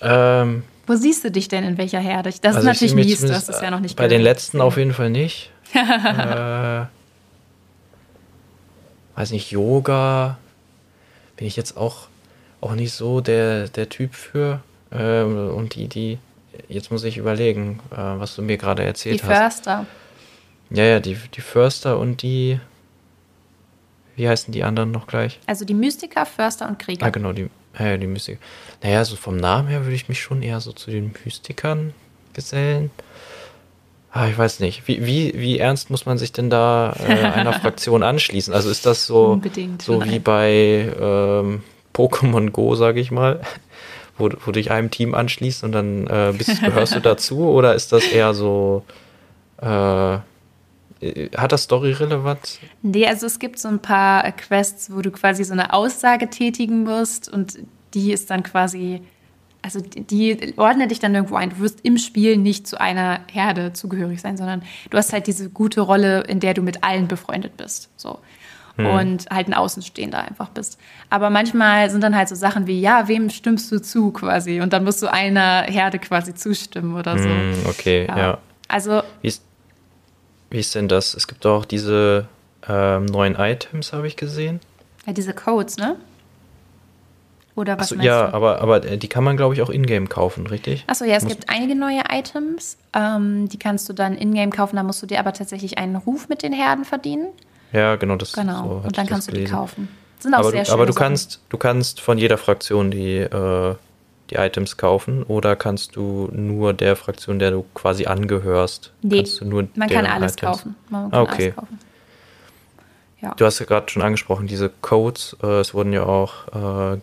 Ähm, 0.00 0.64
Wo 0.86 0.94
siehst 0.94 1.22
du 1.24 1.30
dich 1.30 1.48
denn 1.48 1.64
in 1.64 1.78
welcher 1.78 2.00
Herde? 2.00 2.30
Das 2.42 2.56
also 2.56 2.58
ist 2.58 2.64
natürlich 2.64 2.94
mies, 2.94 3.20
du 3.20 3.32
hast 3.32 3.48
es 3.48 3.60
ja 3.60 3.70
noch 3.70 3.80
nicht 3.80 3.96
Bei 3.96 4.08
den 4.08 4.20
gehört. 4.22 4.36
letzten 4.36 4.60
auf 4.60 4.76
jeden 4.76 4.92
Fall 4.94 5.10
nicht. 5.10 5.50
äh, 5.74 6.86
weiß 9.16 9.30
nicht, 9.32 9.50
Yoga 9.50 10.38
bin 11.36 11.46
ich 11.46 11.56
jetzt 11.56 11.76
auch, 11.76 12.08
auch 12.60 12.74
nicht 12.74 12.92
so 12.92 13.20
der, 13.20 13.68
der 13.68 13.88
Typ 13.88 14.14
für. 14.14 14.60
Ähm, 14.92 15.50
und 15.54 15.74
die, 15.74 15.88
die, 15.88 16.18
jetzt 16.68 16.90
muss 16.90 17.04
ich 17.04 17.16
überlegen, 17.18 17.80
äh, 17.92 17.96
was 17.96 18.34
du 18.34 18.42
mir 18.42 18.56
gerade 18.56 18.82
Die 18.82 18.88
erzählt 18.88 19.22
hast. 19.24 19.38
Förster. 19.64 19.86
Ja, 20.70 20.84
ja, 20.84 21.00
die, 21.00 21.16
die 21.34 21.40
Förster 21.40 21.98
und 21.98 22.22
die. 22.22 22.58
Wie 24.18 24.28
heißen 24.28 24.52
die 24.52 24.64
anderen 24.64 24.90
noch 24.90 25.06
gleich? 25.06 25.38
Also 25.46 25.64
die 25.64 25.74
Mystiker, 25.74 26.26
Förster 26.26 26.68
und 26.68 26.80
Krieger. 26.80 27.06
Ah, 27.06 27.10
genau, 27.10 27.32
die, 27.32 27.48
ja, 27.78 27.96
die 27.96 28.08
Mystiker. 28.08 28.40
Naja, 28.82 29.04
so 29.04 29.14
vom 29.14 29.36
Namen 29.36 29.68
her 29.68 29.84
würde 29.84 29.94
ich 29.94 30.08
mich 30.08 30.20
schon 30.20 30.42
eher 30.42 30.58
so 30.58 30.72
zu 30.72 30.90
den 30.90 31.14
Mystikern 31.24 31.94
gesellen. 32.32 32.90
Ah, 34.10 34.26
ich 34.26 34.36
weiß 34.36 34.58
nicht. 34.58 34.88
Wie, 34.88 35.06
wie, 35.06 35.34
wie 35.36 35.58
ernst 35.60 35.90
muss 35.90 36.04
man 36.04 36.18
sich 36.18 36.32
denn 36.32 36.50
da 36.50 36.96
äh, 36.98 37.12
einer 37.12 37.52
Fraktion 37.60 38.02
anschließen? 38.02 38.52
Also 38.52 38.70
ist 38.70 38.86
das 38.86 39.06
so, 39.06 39.26
Unbedingt, 39.34 39.82
so 39.82 40.04
wie 40.04 40.18
bei 40.18 40.92
ähm, 41.00 41.62
Pokémon 41.94 42.50
Go, 42.50 42.74
sage 42.74 42.98
ich 42.98 43.12
mal, 43.12 43.40
wo, 44.16 44.24
wo 44.24 44.46
du 44.46 44.52
dich 44.52 44.72
einem 44.72 44.90
Team 44.90 45.14
anschließt 45.14 45.62
und 45.62 45.70
dann 45.70 46.08
äh, 46.08 46.34
bist, 46.36 46.60
gehörst 46.60 46.96
du 46.96 47.00
dazu? 47.02 47.48
Oder 47.50 47.76
ist 47.76 47.92
das 47.92 48.08
eher 48.08 48.34
so, 48.34 48.82
äh, 49.62 50.18
hat 51.36 51.52
das 51.52 51.64
Story-Relevanz? 51.64 52.58
Nee, 52.82 53.06
also 53.06 53.26
es 53.26 53.38
gibt 53.38 53.58
so 53.58 53.68
ein 53.68 53.80
paar 53.80 54.24
äh, 54.24 54.32
Quests, 54.32 54.94
wo 54.94 55.00
du 55.00 55.10
quasi 55.10 55.44
so 55.44 55.52
eine 55.52 55.72
Aussage 55.72 56.28
tätigen 56.28 56.82
musst 56.82 57.28
und 57.32 57.58
die 57.94 58.12
ist 58.12 58.30
dann 58.30 58.42
quasi, 58.42 59.02
also 59.62 59.80
die, 59.80 60.36
die 60.36 60.58
ordnet 60.58 60.90
dich 60.90 60.98
dann 60.98 61.14
irgendwo 61.14 61.36
ein. 61.36 61.50
Du 61.50 61.60
wirst 61.60 61.80
im 61.84 61.98
Spiel 61.98 62.36
nicht 62.36 62.66
zu 62.66 62.80
einer 62.80 63.20
Herde 63.30 63.72
zugehörig 63.72 64.20
sein, 64.20 64.36
sondern 64.36 64.62
du 64.90 64.98
hast 64.98 65.12
halt 65.12 65.26
diese 65.26 65.50
gute 65.50 65.80
Rolle, 65.80 66.22
in 66.22 66.40
der 66.40 66.54
du 66.54 66.62
mit 66.62 66.82
allen 66.84 67.08
befreundet 67.08 67.56
bist. 67.56 67.90
So. 67.96 68.18
Und 68.76 69.28
halt 69.28 69.48
ein 69.48 69.54
Außenstehender 69.54 70.22
einfach 70.22 70.50
bist. 70.50 70.78
Aber 71.10 71.30
manchmal 71.30 71.90
sind 71.90 72.00
dann 72.00 72.14
halt 72.14 72.28
so 72.28 72.36
Sachen 72.36 72.68
wie, 72.68 72.80
ja, 72.80 73.08
wem 73.08 73.28
stimmst 73.28 73.72
du 73.72 73.82
zu 73.82 74.12
quasi? 74.12 74.60
Und 74.60 74.72
dann 74.72 74.84
musst 74.84 75.02
du 75.02 75.12
einer 75.12 75.62
Herde 75.62 75.98
quasi 75.98 76.32
zustimmen 76.32 76.94
oder 76.94 77.18
so. 77.18 77.28
Hm, 77.28 77.54
okay, 77.68 78.06
ja. 78.06 78.38
Also 78.68 79.02
Wie 79.20 79.26
ist, 79.26 79.42
wie 80.50 80.58
ist 80.60 80.74
denn 80.74 80.88
das? 80.88 81.14
Es 81.14 81.26
gibt 81.28 81.44
auch 81.46 81.64
diese 81.64 82.26
ähm, 82.68 83.06
neuen 83.06 83.34
Items, 83.36 83.92
habe 83.92 84.06
ich 84.06 84.16
gesehen. 84.16 84.60
ja, 85.06 85.12
diese 85.12 85.32
Codes, 85.34 85.76
ne? 85.76 85.96
Oder 87.54 87.76
was 87.76 87.86
Achso, 87.86 87.96
meinst 87.96 88.06
ja, 88.06 88.28
du? 88.28 88.34
aber, 88.34 88.60
aber 88.60 88.84
äh, 88.84 88.98
die 88.98 89.08
kann 89.08 89.24
man, 89.24 89.36
glaube 89.36 89.54
ich, 89.54 89.62
auch 89.62 89.70
in-game 89.70 90.08
kaufen, 90.08 90.46
richtig? 90.46 90.84
Achso, 90.86 91.04
ja, 91.04 91.16
es 91.16 91.24
Muss- 91.24 91.32
gibt 91.32 91.50
einige 91.50 91.74
neue 91.74 92.02
Items. 92.08 92.76
Ähm, 92.94 93.48
die 93.48 93.58
kannst 93.58 93.88
du 93.88 93.92
dann 93.92 94.14
in-game 94.14 94.52
kaufen. 94.52 94.76
Da 94.76 94.84
musst 94.84 95.02
du 95.02 95.06
dir 95.06 95.18
aber 95.18 95.32
tatsächlich 95.32 95.76
einen 95.76 95.96
Ruf 95.96 96.28
mit 96.28 96.42
den 96.44 96.52
Herden 96.52 96.84
verdienen. 96.84 97.26
Ja, 97.72 97.96
genau, 97.96 98.14
das 98.16 98.32
Genau. 98.32 98.62
so 98.62 98.70
und 98.86 98.96
dann 98.96 99.06
kannst 99.08 99.28
du 99.28 99.32
die 99.32 99.44
kaufen. 99.44 99.88
Sind 100.20 100.34
auch 100.34 100.38
Aber 100.40 100.50
sehr 100.52 100.64
du, 100.64 100.72
aber 100.72 100.86
du 100.86 100.92
Sachen. 100.92 101.02
kannst, 101.06 101.40
du 101.48 101.58
kannst 101.58 102.00
von 102.00 102.16
jeder 102.18 102.38
Fraktion 102.38 102.90
die, 102.92 103.16
äh, 103.18 103.74
die 104.30 104.36
Items 104.36 104.76
kaufen 104.76 105.22
oder 105.22 105.56
kannst 105.56 105.96
du 105.96 106.28
nur 106.32 106.72
der 106.74 106.96
Fraktion, 106.96 107.38
der 107.38 107.50
du 107.52 107.64
quasi 107.74 108.06
angehörst, 108.06 108.92
Nee, 109.02 109.16
kannst 109.18 109.40
du 109.40 109.44
nur 109.46 109.68
man 109.74 109.88
kann 109.88 110.06
alles 110.06 110.34
Items. 110.34 110.40
kaufen. 110.58 110.76
Man 110.90 111.06
Ah, 111.06 111.10
kann 111.10 111.20
okay. 111.22 111.42
alles 111.44 111.54
kaufen. 111.56 111.78
Ja. 113.20 113.34
Du 113.34 113.44
hast 113.44 113.58
ja 113.58 113.66
gerade 113.66 113.88
schon 113.90 114.02
angesprochen, 114.02 114.46
diese 114.46 114.70
Codes, 114.80 115.36
äh, 115.42 115.60
es 115.60 115.74
wurden 115.74 115.92
ja 115.92 116.04
auch, 116.04 116.46
äh, 116.94 116.98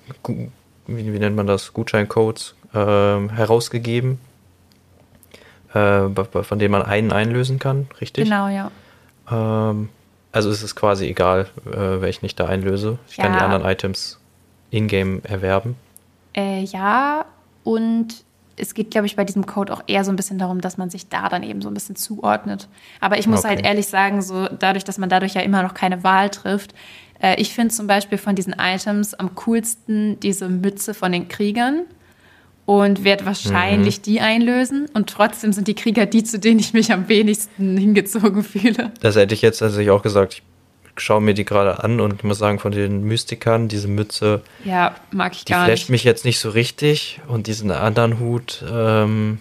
wie, 0.87 1.13
wie 1.13 1.19
nennt 1.19 1.35
man 1.35 1.45
das, 1.47 1.73
Gutscheincodes 1.73 2.55
ähm, 2.73 3.29
herausgegeben, 3.29 4.19
äh, 5.73 6.01
bei- 6.07 6.43
von 6.43 6.59
denen 6.59 6.71
man 6.71 6.83
einen 6.83 7.11
einlösen 7.11 7.59
kann, 7.59 7.87
richtig? 7.99 8.25
Genau, 8.25 8.47
ja. 8.47 8.71
Ähm, 9.31 9.89
also 10.31 10.49
ist 10.49 10.61
es 10.63 10.75
quasi 10.75 11.07
egal, 11.07 11.47
äh, 11.65 12.01
welchen 12.01 12.25
ich 12.25 12.35
da 12.35 12.45
einlöse. 12.45 12.97
Ich 13.09 13.17
kann 13.17 13.33
die 13.33 13.39
Ja. 13.39 13.45
anderen 13.45 13.65
Items 13.65 14.19
in-game 14.71 15.21
erwerben. 15.23 15.75
Äh, 16.35 16.63
ja, 16.63 17.25
und 17.63 18.07
es 18.57 18.73
geht, 18.73 18.91
glaube 18.91 19.07
ich, 19.07 19.15
bei 19.15 19.25
diesem 19.25 19.45
Code 19.45 19.73
auch 19.73 19.83
eher 19.87 20.03
so 20.05 20.11
ein 20.11 20.15
bisschen 20.15 20.37
darum, 20.37 20.61
dass 20.61 20.77
man 20.77 20.89
sich 20.89 21.09
da 21.09 21.27
dann 21.29 21.43
eben 21.43 21.61
so 21.61 21.67
ein 21.69 21.73
bisschen 21.73 21.95
zuordnet. 21.95 22.69
Aber 23.01 23.17
ich 23.17 23.27
muss 23.27 23.39
Okay. 23.39 23.49
halt 23.49 23.65
ehrlich 23.65 23.87
sagen, 23.87 24.21
so 24.21 24.47
dadurch, 24.47 24.83
dass 24.85 24.97
man 24.97 25.09
dadurch 25.09 25.33
ja 25.33 25.41
immer 25.41 25.61
noch 25.63 25.73
keine 25.73 26.03
Wahl 26.03 26.29
trifft, 26.29 26.73
äh, 27.21 27.39
ich 27.41 27.53
finde 27.53 27.73
zum 27.73 27.87
Beispiel 27.87 28.17
von 28.17 28.35
diesen 28.35 28.55
Items 28.57 29.13
am 29.13 29.35
coolsten 29.35 30.19
diese 30.21 30.47
Mütze 30.47 30.93
von 30.93 31.11
den 31.11 31.27
Kriegern 31.27 31.81
und 32.65 33.03
werde 33.03 33.25
wahrscheinlich 33.25 34.01
die 34.01 34.21
einlösen. 34.21 34.87
Und 34.93 35.09
trotzdem 35.09 35.51
sind 35.53 35.67
die 35.67 35.75
Krieger 35.75 36.05
die, 36.05 36.23
zu 36.23 36.39
denen 36.39 36.59
ich 36.59 36.73
mich 36.73 36.91
am 36.93 37.07
wenigsten 37.09 37.77
hingezogen 37.77 38.43
fühle. 38.43 38.91
Das 39.01 39.15
hätte 39.15 39.33
ich 39.33 39.41
jetzt 39.41 39.59
tatsächlich 39.59 39.91
auch 39.91 40.01
gesagt. 40.01 40.33
Ich 40.35 40.43
schaue 40.97 41.21
mir 41.21 41.33
die 41.33 41.45
gerade 41.45 41.83
an 41.83 41.99
und 41.99 42.23
muss 42.23 42.37
sagen, 42.37 42.59
von 42.59 42.71
den 42.71 43.03
Mystikern, 43.03 43.67
diese 43.67 43.87
Mütze, 43.87 44.41
Ja, 44.63 44.95
mag 45.11 45.33
ich 45.33 45.45
die 45.45 45.51
gar 45.51 45.65
flasht 45.65 45.83
nicht. 45.83 45.89
mich 45.89 46.03
jetzt 46.03 46.25
nicht 46.25 46.39
so 46.39 46.49
richtig. 46.49 47.19
Und 47.27 47.47
diesen 47.47 47.71
anderen 47.71 48.19
Hut, 48.19 48.63
ähm, 48.71 49.39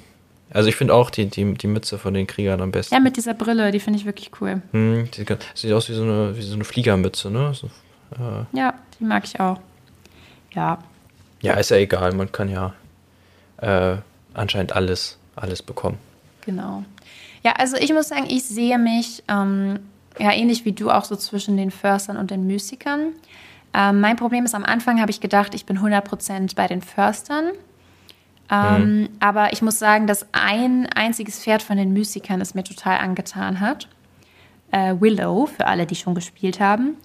also 0.51 0.69
ich 0.69 0.77
finde 0.77 0.95
auch 0.95 1.11
die, 1.11 1.27
die, 1.27 1.55
die 1.55 1.67
Mütze 1.67 1.99
von 1.99 2.15
den 2.15 2.27
Kriegern 2.27 2.61
am 2.61 2.71
besten. 2.71 2.95
Ja, 2.95 3.01
mit 3.01 3.17
dieser 3.17 3.35
Brille, 3.35 3.71
die 3.73 3.81
finde 3.81 3.99
ich 3.99 4.05
wirklich 4.05 4.31
cool. 4.41 4.63
Hm, 4.73 5.09
die, 5.17 5.25
sieht 5.55 5.73
aus 5.73 5.89
wie 5.89 5.95
so 5.95 6.03
eine, 6.03 6.37
wie 6.37 6.43
so 6.43 6.55
eine 6.55 6.65
Fliegermütze, 6.65 7.31
ne? 7.31 7.53
So, 7.55 7.69
äh, 8.17 8.57
Ja, 8.57 8.75
die 8.99 9.05
mag 9.05 9.25
ich 9.25 9.39
auch. 9.41 9.59
Ja, 10.55 10.79
ja, 11.41 11.55
ist 11.55 11.71
ja 11.71 11.77
egal, 11.77 12.13
man 12.15 12.31
kann 12.33 12.49
ja 12.49 12.73
äh, 13.59 13.97
anscheinend 14.33 14.73
alles, 14.75 15.19
alles 15.37 15.63
bekommen. 15.63 15.99
Genau. 16.47 16.85
Ja, 17.43 17.53
also 17.59 17.77
ich 17.77 17.93
muss 17.93 18.09
sagen, 18.09 18.27
ich 18.29 18.45
sehe 18.45 18.79
mich 18.79 19.23
ähm, 19.29 19.81
ja 20.19 20.33
ähnlich 20.33 20.65
wie 20.65 20.73
du 20.73 20.91
auch 20.91 21.05
so 21.05 21.17
zwischen 21.17 21.57
den 21.57 21.71
Förstern 21.71 22.17
und 22.17 22.31
den 22.31 22.47
Mystikern. 22.47 23.13
Ähm, 23.73 24.01
mein 24.01 24.17
Problem 24.17 24.45
ist, 24.45 24.55
am 24.55 24.65
Anfang 24.65 25.01
habe 25.01 25.11
ich 25.11 25.21
gedacht, 25.21 25.55
ich 25.55 25.67
bin 25.67 25.79
100% 25.79 26.55
bei 26.55 26.67
den 26.67 26.81
Förstern. 26.81 27.51
Ähm, 28.51 29.01
mhm. 29.01 29.09
Aber 29.21 29.53
ich 29.53 29.63
muss 29.63 29.79
sagen, 29.79 30.07
dass 30.07 30.27
ein 30.33 30.87
einziges 30.87 31.43
Pferd 31.43 31.63
von 31.63 31.77
den 31.77 31.93
Mystikern 31.93 32.41
es 32.41 32.55
mir 32.55 32.63
total 32.63 32.99
angetan 32.99 33.61
hat. 33.61 33.89
Äh, 34.71 34.95
Willow, 35.01 35.47
für 35.47 35.67
alle, 35.67 35.87
die 35.87 35.97
schon 35.97 36.15
gespielt 36.15 36.61
haben. 36.61 36.97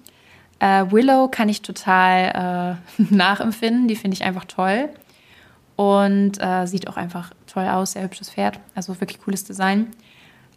Äh, 0.60 0.84
Willow 0.90 1.28
kann 1.28 1.48
ich 1.48 1.62
total 1.62 2.78
äh, 2.98 3.02
nachempfinden, 3.14 3.88
die 3.88 3.96
finde 3.96 4.14
ich 4.14 4.24
einfach 4.24 4.44
toll. 4.44 4.90
Und 5.76 6.32
äh, 6.40 6.66
sieht 6.66 6.88
auch 6.88 6.98
einfach 6.98 7.30
toll 7.46 7.66
aus, 7.66 7.92
sehr 7.92 8.02
hübsches 8.02 8.30
Pferd. 8.30 8.60
Also 8.74 9.00
wirklich 9.00 9.20
cooles 9.20 9.44
Design. 9.44 9.88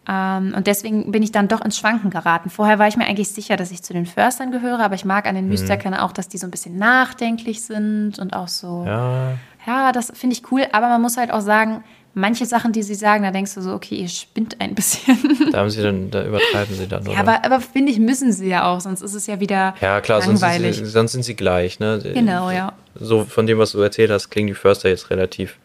Ähm, 0.08 0.54
und 0.56 0.68
deswegen 0.68 1.12
bin 1.12 1.24
ich 1.24 1.32
dann 1.32 1.48
doch 1.48 1.62
ins 1.62 1.78
Schwanken 1.78 2.10
geraten. 2.10 2.50
Vorher 2.50 2.80
war 2.80 2.88
ich 2.88 2.98
mir 2.98 3.06
eigentlich 3.06 3.30
sicher, 3.30 3.56
dass 3.56 3.72
ich 3.72 3.84
zu 3.84 3.94
den 3.94 4.06
Förstern 4.06 4.52
gehöre, 4.52 4.80
aber 4.80 4.96
ich 4.96 5.06
mag 5.06 5.28
an 5.28 5.36
den 5.36 5.46
mhm. 5.46 5.52
Mystikern 5.52 5.94
auch, 5.94 6.12
dass 6.12 6.28
die 6.28 6.38
so 6.38 6.48
ein 6.48 6.52
bisschen 6.52 6.78
nachdenklich 6.78 7.62
sind 7.62 8.20
und 8.20 8.34
auch 8.34 8.50
so. 8.50 8.84
Ja, 8.86 9.38
ja 9.66 9.92
das 9.92 10.12
finde 10.14 10.36
ich 10.36 10.52
cool. 10.52 10.66
Aber 10.72 10.90
man 10.90 11.02
muss 11.02 11.16
halt 11.16 11.32
auch 11.32 11.42
sagen, 11.42 11.84
manche 12.14 12.46
Sachen, 12.46 12.74
die 12.74 12.84
sie 12.84 12.96
sagen, 12.96 13.24
da 13.24 13.32
denkst 13.32 13.56
du 13.56 13.62
so, 13.62 13.74
okay, 13.74 13.96
ihr 13.96 14.10
spinnt 14.10 14.60
ein 14.60 14.76
bisschen. 14.76 15.18
Da 15.52 15.60
haben 15.60 15.70
sie 15.70 15.82
dann, 15.82 16.10
da 16.10 16.26
übertreiben 16.26 16.76
sie 16.76 16.88
dann, 16.88 17.04
oder? 17.04 17.14
Ja, 17.14 17.20
aber, 17.20 17.46
aber 17.46 17.60
finde 17.62 17.92
ich, 17.92 18.00
müssen 18.00 18.32
sie 18.32 18.50
ja 18.50 18.66
auch, 18.66 18.82
sonst 18.82 19.02
ist 19.02 19.14
es 19.14 19.28
ja 19.28 19.40
wieder 19.40 19.76
Ja, 19.82 20.02
klar, 20.02 20.20
langweilig. 20.20 20.40
Sonst, 20.42 20.76
sind 20.78 20.86
sie, 20.86 20.92
sonst 20.92 21.12
sind 21.12 21.24
sie 21.24 21.36
gleich, 21.36 21.80
ne? 21.80 22.00
Genau, 22.02 22.50
ja. 22.50 22.74
So 22.96 23.26
von 23.26 23.46
dem, 23.46 23.58
was 23.58 23.72
du 23.72 23.80
erzählt 23.80 24.12
hast, 24.12 24.30
klingen 24.30 24.48
die 24.48 24.54
Förster 24.54 24.90
jetzt 24.90 25.10
relativ 25.10 25.58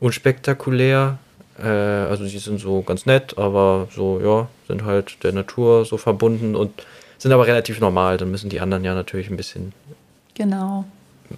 unspektakulär. 0.00 1.18
Äh, 1.62 1.66
also 1.66 2.24
die 2.24 2.38
sind 2.38 2.60
so 2.60 2.82
ganz 2.82 3.06
nett, 3.06 3.36
aber 3.38 3.88
so, 3.94 4.20
ja, 4.20 4.48
sind 4.66 4.84
halt 4.84 5.22
der 5.24 5.32
Natur 5.32 5.84
so 5.84 5.96
verbunden 5.96 6.54
und 6.54 6.86
sind 7.18 7.32
aber 7.32 7.46
relativ 7.46 7.80
normal. 7.80 8.16
Dann 8.16 8.30
müssen 8.30 8.50
die 8.50 8.60
anderen 8.60 8.84
ja 8.84 8.94
natürlich 8.94 9.30
ein 9.30 9.36
bisschen 9.36 9.72
genau. 10.34 10.84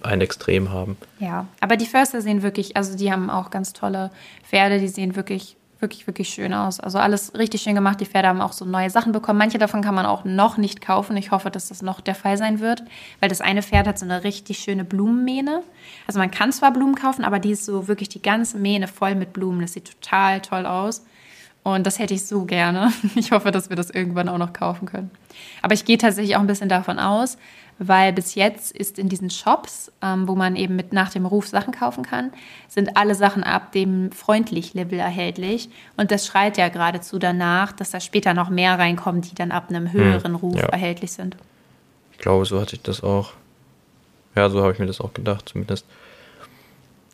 ein 0.03 0.21
Extrem 0.21 0.71
haben. 0.71 0.97
Ja, 1.19 1.47
aber 1.59 1.77
die 1.77 1.85
Förster 1.85 2.21
sehen 2.21 2.43
wirklich, 2.43 2.77
also 2.77 2.97
die 2.97 3.11
haben 3.11 3.29
auch 3.29 3.49
ganz 3.49 3.73
tolle 3.73 4.11
Pferde, 4.47 4.79
die 4.79 4.87
sehen 4.87 5.15
wirklich 5.15 5.55
wirklich, 5.81 6.07
wirklich 6.07 6.29
schön 6.29 6.53
aus. 6.53 6.79
Also 6.79 6.97
alles 6.99 7.33
richtig 7.33 7.61
schön 7.61 7.75
gemacht. 7.75 7.99
Die 7.99 8.05
Pferde 8.05 8.27
haben 8.27 8.41
auch 8.41 8.53
so 8.53 8.65
neue 8.65 8.89
Sachen 8.89 9.11
bekommen. 9.11 9.39
Manche 9.39 9.57
davon 9.57 9.81
kann 9.81 9.95
man 9.95 10.05
auch 10.05 10.23
noch 10.25 10.57
nicht 10.57 10.81
kaufen. 10.81 11.17
Ich 11.17 11.31
hoffe, 11.31 11.49
dass 11.49 11.69
das 11.69 11.81
noch 11.81 12.01
der 12.01 12.15
Fall 12.15 12.37
sein 12.37 12.59
wird, 12.59 12.83
weil 13.19 13.29
das 13.29 13.41
eine 13.41 13.63
Pferd 13.63 13.87
hat 13.87 13.99
so 13.99 14.05
eine 14.05 14.23
richtig 14.23 14.59
schöne 14.59 14.83
Blumenmähne. 14.83 15.63
Also 16.07 16.19
man 16.19 16.31
kann 16.31 16.51
zwar 16.51 16.71
Blumen 16.71 16.95
kaufen, 16.95 17.25
aber 17.25 17.39
die 17.39 17.51
ist 17.51 17.65
so 17.65 17.87
wirklich 17.87 18.09
die 18.09 18.21
ganze 18.21 18.57
Mähne 18.57 18.87
voll 18.87 19.15
mit 19.15 19.33
Blumen. 19.33 19.61
Das 19.61 19.73
sieht 19.73 19.91
total 20.01 20.41
toll 20.41 20.65
aus. 20.65 21.03
Und 21.63 21.85
das 21.85 21.99
hätte 21.99 22.13
ich 22.13 22.25
so 22.25 22.45
gerne. 22.45 22.91
Ich 23.15 23.31
hoffe, 23.31 23.51
dass 23.51 23.69
wir 23.69 23.75
das 23.75 23.89
irgendwann 23.89 24.29
auch 24.29 24.37
noch 24.37 24.53
kaufen 24.53 24.87
können. 24.87 25.11
Aber 25.61 25.73
ich 25.73 25.85
gehe 25.85 25.97
tatsächlich 25.97 26.35
auch 26.35 26.41
ein 26.41 26.47
bisschen 26.47 26.69
davon 26.69 26.99
aus, 26.99 27.37
weil 27.83 28.13
bis 28.13 28.35
jetzt 28.35 28.71
ist 28.71 28.99
in 28.99 29.09
diesen 29.09 29.31
Shops, 29.31 29.91
ähm, 30.03 30.27
wo 30.27 30.35
man 30.35 30.55
eben 30.55 30.75
mit 30.75 30.93
nach 30.93 31.09
dem 31.09 31.25
Ruf 31.25 31.47
Sachen 31.47 31.73
kaufen 31.73 32.03
kann, 32.03 32.31
sind 32.67 32.95
alle 32.95 33.15
Sachen 33.15 33.43
ab 33.43 33.71
dem 33.71 34.11
Freundlich-Level 34.11 34.99
erhältlich. 34.99 35.67
Und 35.97 36.11
das 36.11 36.27
schreit 36.27 36.57
ja 36.57 36.69
geradezu 36.69 37.17
danach, 37.17 37.71
dass 37.71 37.89
da 37.89 37.99
später 37.99 38.35
noch 38.35 38.49
mehr 38.49 38.77
reinkommen, 38.77 39.21
die 39.21 39.33
dann 39.33 39.51
ab 39.51 39.69
einem 39.69 39.91
hm, 39.91 39.99
höheren 39.99 40.35
Ruf 40.35 40.57
ja. 40.57 40.67
erhältlich 40.67 41.11
sind. 41.11 41.35
Ich 42.11 42.19
glaube, 42.19 42.45
so 42.45 42.61
hatte 42.61 42.75
ich 42.75 42.83
das 42.83 43.01
auch. 43.01 43.33
Ja, 44.35 44.47
so 44.51 44.61
habe 44.61 44.73
ich 44.73 44.79
mir 44.79 44.85
das 44.85 45.01
auch 45.01 45.13
gedacht, 45.13 45.49
zumindest. 45.49 45.87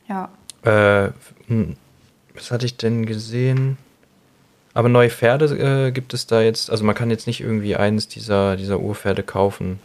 Ja. 0.09 0.29
Äh, 0.63 1.11
hm, 1.47 1.77
was 2.33 2.51
hatte 2.51 2.65
ich 2.65 2.75
denn 2.75 3.05
gesehen? 3.05 3.77
Aber 4.73 4.89
neue 4.89 5.09
Pferde 5.09 5.87
äh, 5.87 5.91
gibt 5.91 6.13
es 6.13 6.27
da 6.27 6.41
jetzt, 6.41 6.69
also 6.69 6.83
man 6.83 6.93
kann 6.93 7.09
jetzt 7.09 7.25
nicht 7.25 7.39
irgendwie 7.39 7.77
eines 7.77 8.09
dieser, 8.09 8.57
dieser 8.57 8.81
Urpferde 8.81 9.23
kaufen. 9.23 9.79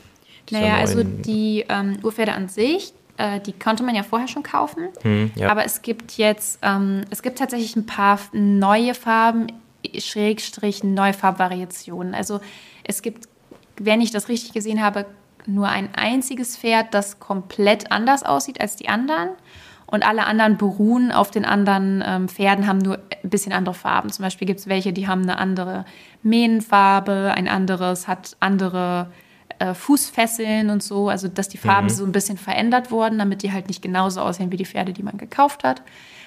Naja, 0.52 0.76
also 0.76 1.02
die 1.02 1.64
ähm, 1.68 1.98
Urpferde 2.02 2.32
an 2.32 2.48
sich, 2.48 2.92
äh, 3.16 3.40
die 3.40 3.52
konnte 3.52 3.82
man 3.82 3.94
ja 3.94 4.02
vorher 4.02 4.28
schon 4.28 4.42
kaufen. 4.42 4.88
Hm, 5.02 5.30
ja. 5.34 5.50
Aber 5.50 5.64
es 5.64 5.82
gibt 5.82 6.16
jetzt, 6.18 6.58
ähm, 6.62 7.02
es 7.10 7.22
gibt 7.22 7.38
tatsächlich 7.38 7.76
ein 7.76 7.86
paar 7.86 8.18
neue 8.32 8.94
Farben, 8.94 9.46
Schrägstrich 9.98 10.84
neue 10.84 11.12
Farbvariationen. 11.12 12.14
Also 12.14 12.40
es 12.84 13.02
gibt, 13.02 13.28
wenn 13.76 14.00
ich 14.00 14.10
das 14.10 14.28
richtig 14.28 14.52
gesehen 14.52 14.82
habe, 14.82 15.06
nur 15.46 15.68
ein 15.68 15.88
einziges 15.94 16.56
Pferd, 16.56 16.94
das 16.94 17.18
komplett 17.18 17.90
anders 17.90 18.22
aussieht 18.22 18.60
als 18.60 18.76
die 18.76 18.88
anderen. 18.88 19.30
Und 19.86 20.06
alle 20.06 20.24
anderen 20.24 20.56
beruhen 20.56 21.12
auf 21.12 21.30
den 21.30 21.44
anderen 21.44 22.02
ähm, 22.06 22.28
Pferden, 22.28 22.66
haben 22.66 22.78
nur 22.78 22.98
ein 23.22 23.28
bisschen 23.28 23.52
andere 23.52 23.74
Farben. 23.74 24.10
Zum 24.10 24.22
Beispiel 24.22 24.46
gibt 24.46 24.60
es 24.60 24.66
welche, 24.66 24.94
die 24.94 25.06
haben 25.06 25.22
eine 25.22 25.36
andere 25.36 25.84
Mähnenfarbe, 26.22 27.32
ein 27.34 27.46
anderes 27.46 28.08
hat 28.08 28.36
andere 28.40 29.08
äh, 29.62 29.74
Fußfesseln 29.74 30.70
und 30.70 30.82
so, 30.82 31.08
also 31.08 31.28
dass 31.28 31.48
die 31.48 31.56
Farben 31.56 31.86
mhm. 31.86 31.90
so 31.90 32.04
ein 32.04 32.12
bisschen 32.12 32.36
verändert 32.36 32.90
wurden, 32.90 33.18
damit 33.18 33.42
die 33.42 33.52
halt 33.52 33.68
nicht 33.68 33.80
genauso 33.80 34.20
aussehen 34.20 34.50
wie 34.50 34.56
die 34.56 34.66
Pferde, 34.66 34.92
die 34.92 35.04
man 35.04 35.18
gekauft 35.18 35.62
hat. 35.62 35.82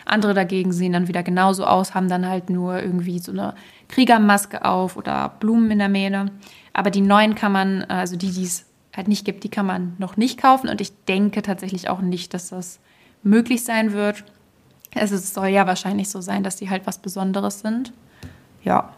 Andere 0.05 0.33
dagegen 0.33 0.71
sehen 0.71 0.93
dann 0.93 1.09
wieder 1.09 1.21
genauso 1.21 1.65
aus, 1.65 1.93
haben 1.93 2.07
dann 2.07 2.27
halt 2.29 2.49
nur 2.49 2.81
irgendwie 2.81 3.19
so 3.19 3.31
eine 3.31 3.55
Kriegermaske 3.89 4.63
auf 4.63 4.95
oder 4.95 5.33
Blumen 5.39 5.71
in 5.71 5.79
der 5.79 5.89
Mähne. 5.89 6.31
Aber 6.71 6.91
die 6.91 7.01
neuen 7.01 7.35
kann 7.35 7.51
man, 7.51 7.83
also 7.85 8.15
die, 8.15 8.31
die 8.31 8.43
es 8.43 8.65
halt 8.95 9.07
nicht 9.09 9.25
gibt, 9.25 9.43
die 9.43 9.49
kann 9.49 9.65
man 9.65 9.95
noch 9.97 10.15
nicht 10.15 10.39
kaufen. 10.39 10.69
Und 10.69 10.79
ich 10.79 10.93
denke 11.05 11.41
tatsächlich 11.41 11.89
auch 11.89 11.99
nicht, 11.99 12.33
dass 12.33 12.49
das 12.49 12.79
möglich 13.23 13.65
sein 13.65 13.91
wird. 13.91 14.23
Also 14.93 15.15
es 15.15 15.33
soll 15.33 15.47
ja 15.47 15.67
wahrscheinlich 15.67 16.09
so 16.09 16.21
sein, 16.21 16.43
dass 16.43 16.55
die 16.55 16.69
halt 16.69 16.85
was 16.85 16.99
Besonderes 16.99 17.59
sind. 17.59 17.91
Ja. 18.63 18.93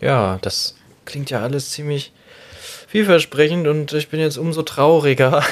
Ja, 0.00 0.38
das 0.42 0.74
klingt 1.04 1.30
ja 1.30 1.40
alles 1.40 1.70
ziemlich 1.70 2.12
vielversprechend 2.92 3.66
und 3.68 3.92
ich 3.94 4.10
bin 4.10 4.20
jetzt 4.20 4.36
umso 4.36 4.62
trauriger, 4.62 5.42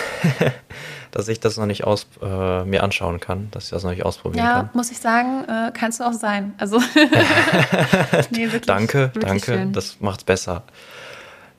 dass 1.10 1.26
ich 1.28 1.40
das 1.40 1.56
noch 1.56 1.66
nicht 1.66 1.84
aus, 1.84 2.06
äh, 2.22 2.64
mir 2.64 2.82
anschauen 2.82 3.18
kann, 3.18 3.48
dass 3.50 3.64
ich 3.64 3.70
das 3.70 3.82
noch 3.82 3.90
nicht 3.90 4.04
ausprobieren 4.04 4.44
ja, 4.44 4.52
kann. 4.52 4.66
Ja, 4.66 4.70
muss 4.74 4.90
ich 4.90 4.98
sagen, 4.98 5.44
äh, 5.48 5.72
kannst 5.72 6.00
du 6.00 6.04
auch 6.04 6.12
sein. 6.12 6.54
Also 6.58 6.78
nee, 8.30 8.44
wirklich, 8.44 8.66
danke, 8.66 9.10
wirklich 9.14 9.24
danke, 9.24 9.44
schön. 9.44 9.72
das 9.72 10.00
macht's 10.00 10.24
besser. 10.24 10.64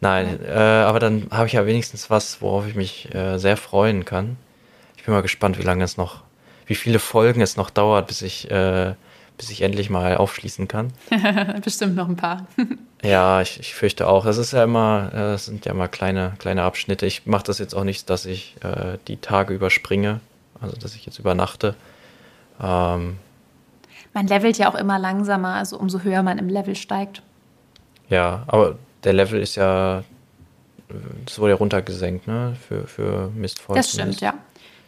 Nein, 0.01 0.39
ja. 0.43 0.83
äh, 0.83 0.85
aber 0.85 0.99
dann 0.99 1.27
habe 1.31 1.47
ich 1.47 1.53
ja 1.53 1.65
wenigstens 1.65 2.09
was, 2.09 2.41
worauf 2.41 2.67
ich 2.67 2.75
mich 2.75 3.13
äh, 3.13 3.37
sehr 3.37 3.57
freuen 3.57 4.05
kann. 4.05 4.37
Ich 4.97 5.05
bin 5.05 5.13
mal 5.13 5.21
gespannt, 5.21 5.57
wie 5.57 5.63
lange 5.63 5.83
es 5.83 5.97
noch, 5.97 6.21
wie 6.67 6.75
viele 6.75 6.99
Folgen 6.99 7.41
es 7.41 7.57
noch 7.57 7.71
dauert, 7.71 8.07
bis 8.07 8.21
ich 8.21 8.49
äh, 8.51 8.93
bis 9.41 9.49
ich 9.49 9.63
endlich 9.63 9.89
mal 9.89 10.17
aufschließen 10.17 10.67
kann. 10.67 10.93
Bestimmt 11.63 11.95
noch 11.95 12.07
ein 12.07 12.15
paar. 12.15 12.45
ja, 13.03 13.41
ich, 13.41 13.59
ich 13.59 13.73
fürchte 13.73 14.07
auch. 14.07 14.27
Es 14.27 14.37
ist 14.37 14.53
ja 14.53 14.63
immer, 14.63 15.09
äh, 15.15 15.33
es 15.33 15.45
sind 15.45 15.65
ja 15.65 15.71
immer 15.71 15.87
kleine, 15.87 16.33
kleine 16.37 16.61
Abschnitte. 16.61 17.07
Ich 17.07 17.25
mache 17.25 17.45
das 17.45 17.57
jetzt 17.57 17.73
auch 17.73 17.83
nicht, 17.83 18.11
dass 18.11 18.27
ich 18.27 18.55
äh, 18.63 18.99
die 19.07 19.17
Tage 19.17 19.55
überspringe, 19.55 20.19
also 20.61 20.75
dass 20.75 20.93
ich 20.93 21.07
jetzt 21.07 21.17
übernachte. 21.17 21.73
Ähm, 22.61 23.17
man 24.13 24.27
levelt 24.27 24.59
ja 24.59 24.69
auch 24.69 24.75
immer 24.75 24.99
langsamer, 24.99 25.55
also 25.55 25.79
umso 25.79 26.01
höher 26.01 26.21
man 26.21 26.37
im 26.37 26.47
Level 26.47 26.75
steigt. 26.75 27.23
Ja, 28.09 28.43
aber 28.45 28.75
der 29.03 29.13
Level 29.13 29.41
ist 29.41 29.55
ja, 29.55 30.03
das 31.25 31.39
wurde 31.39 31.53
ja 31.53 31.57
runtergesenkt, 31.57 32.27
ne? 32.27 32.55
Für, 32.67 32.85
für 32.85 33.31
Mistfall. 33.33 33.75
Das 33.75 33.89
stimmt, 33.89 34.21
ja. 34.21 34.35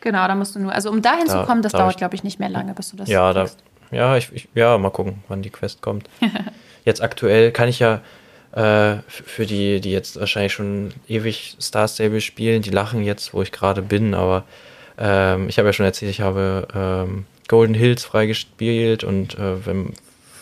Genau, 0.01 0.27
da 0.27 0.35
musst 0.35 0.53
du 0.53 0.59
nur, 0.59 0.73
also 0.73 0.91
um 0.91 1.01
dahin 1.01 1.25
da, 1.25 1.39
zu 1.39 1.47
kommen, 1.47 1.63
das 1.63 1.71
da 1.71 1.79
dauert, 1.79 1.97
glaube 1.97 2.13
ich, 2.13 2.23
nicht 2.23 2.37
mehr 2.37 2.49
lange, 2.49 2.75
bis 2.75 2.91
du 2.91 2.97
das 2.97 3.09
Ja, 3.09 3.33
da, 3.33 3.47
ja, 3.93 4.17
ich, 4.17 4.31
ich, 4.33 4.47
ja, 4.55 4.77
mal 4.77 4.89
gucken, 4.89 5.23
wann 5.27 5.41
die 5.41 5.49
Quest 5.49 5.81
kommt. 5.81 6.09
jetzt 6.85 7.01
aktuell 7.01 7.51
kann 7.51 7.69
ich 7.69 7.79
ja 7.79 8.01
äh, 8.53 8.97
für 9.07 9.45
die, 9.45 9.81
die 9.81 9.91
jetzt 9.91 10.19
wahrscheinlich 10.19 10.53
schon 10.53 10.93
ewig 11.07 11.57
Star 11.59 11.87
Stable 11.87 12.21
spielen, 12.21 12.61
die 12.61 12.69
lachen 12.69 13.03
jetzt, 13.03 13.33
wo 13.33 13.41
ich 13.41 13.51
gerade 13.51 13.81
bin, 13.81 14.13
aber 14.13 14.43
ähm, 14.97 15.49
ich 15.49 15.57
habe 15.57 15.69
ja 15.69 15.73
schon 15.73 15.85
erzählt, 15.85 16.11
ich 16.11 16.21
habe 16.21 16.67
ähm, 16.75 17.25
Golden 17.47 17.73
Hills 17.73 18.05
freigespielt 18.05 19.03
und 19.03 19.37
äh, 19.39 19.65
wenn, 19.65 19.93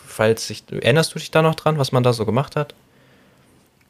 falls 0.05 0.47
sich, 0.47 0.63
erinnerst 0.69 1.15
du 1.15 1.19
dich 1.19 1.31
da 1.31 1.41
noch 1.41 1.55
dran, 1.55 1.77
was 1.77 1.91
man 1.91 2.03
da 2.03 2.13
so 2.13 2.25
gemacht 2.25 2.55
hat? 2.55 2.75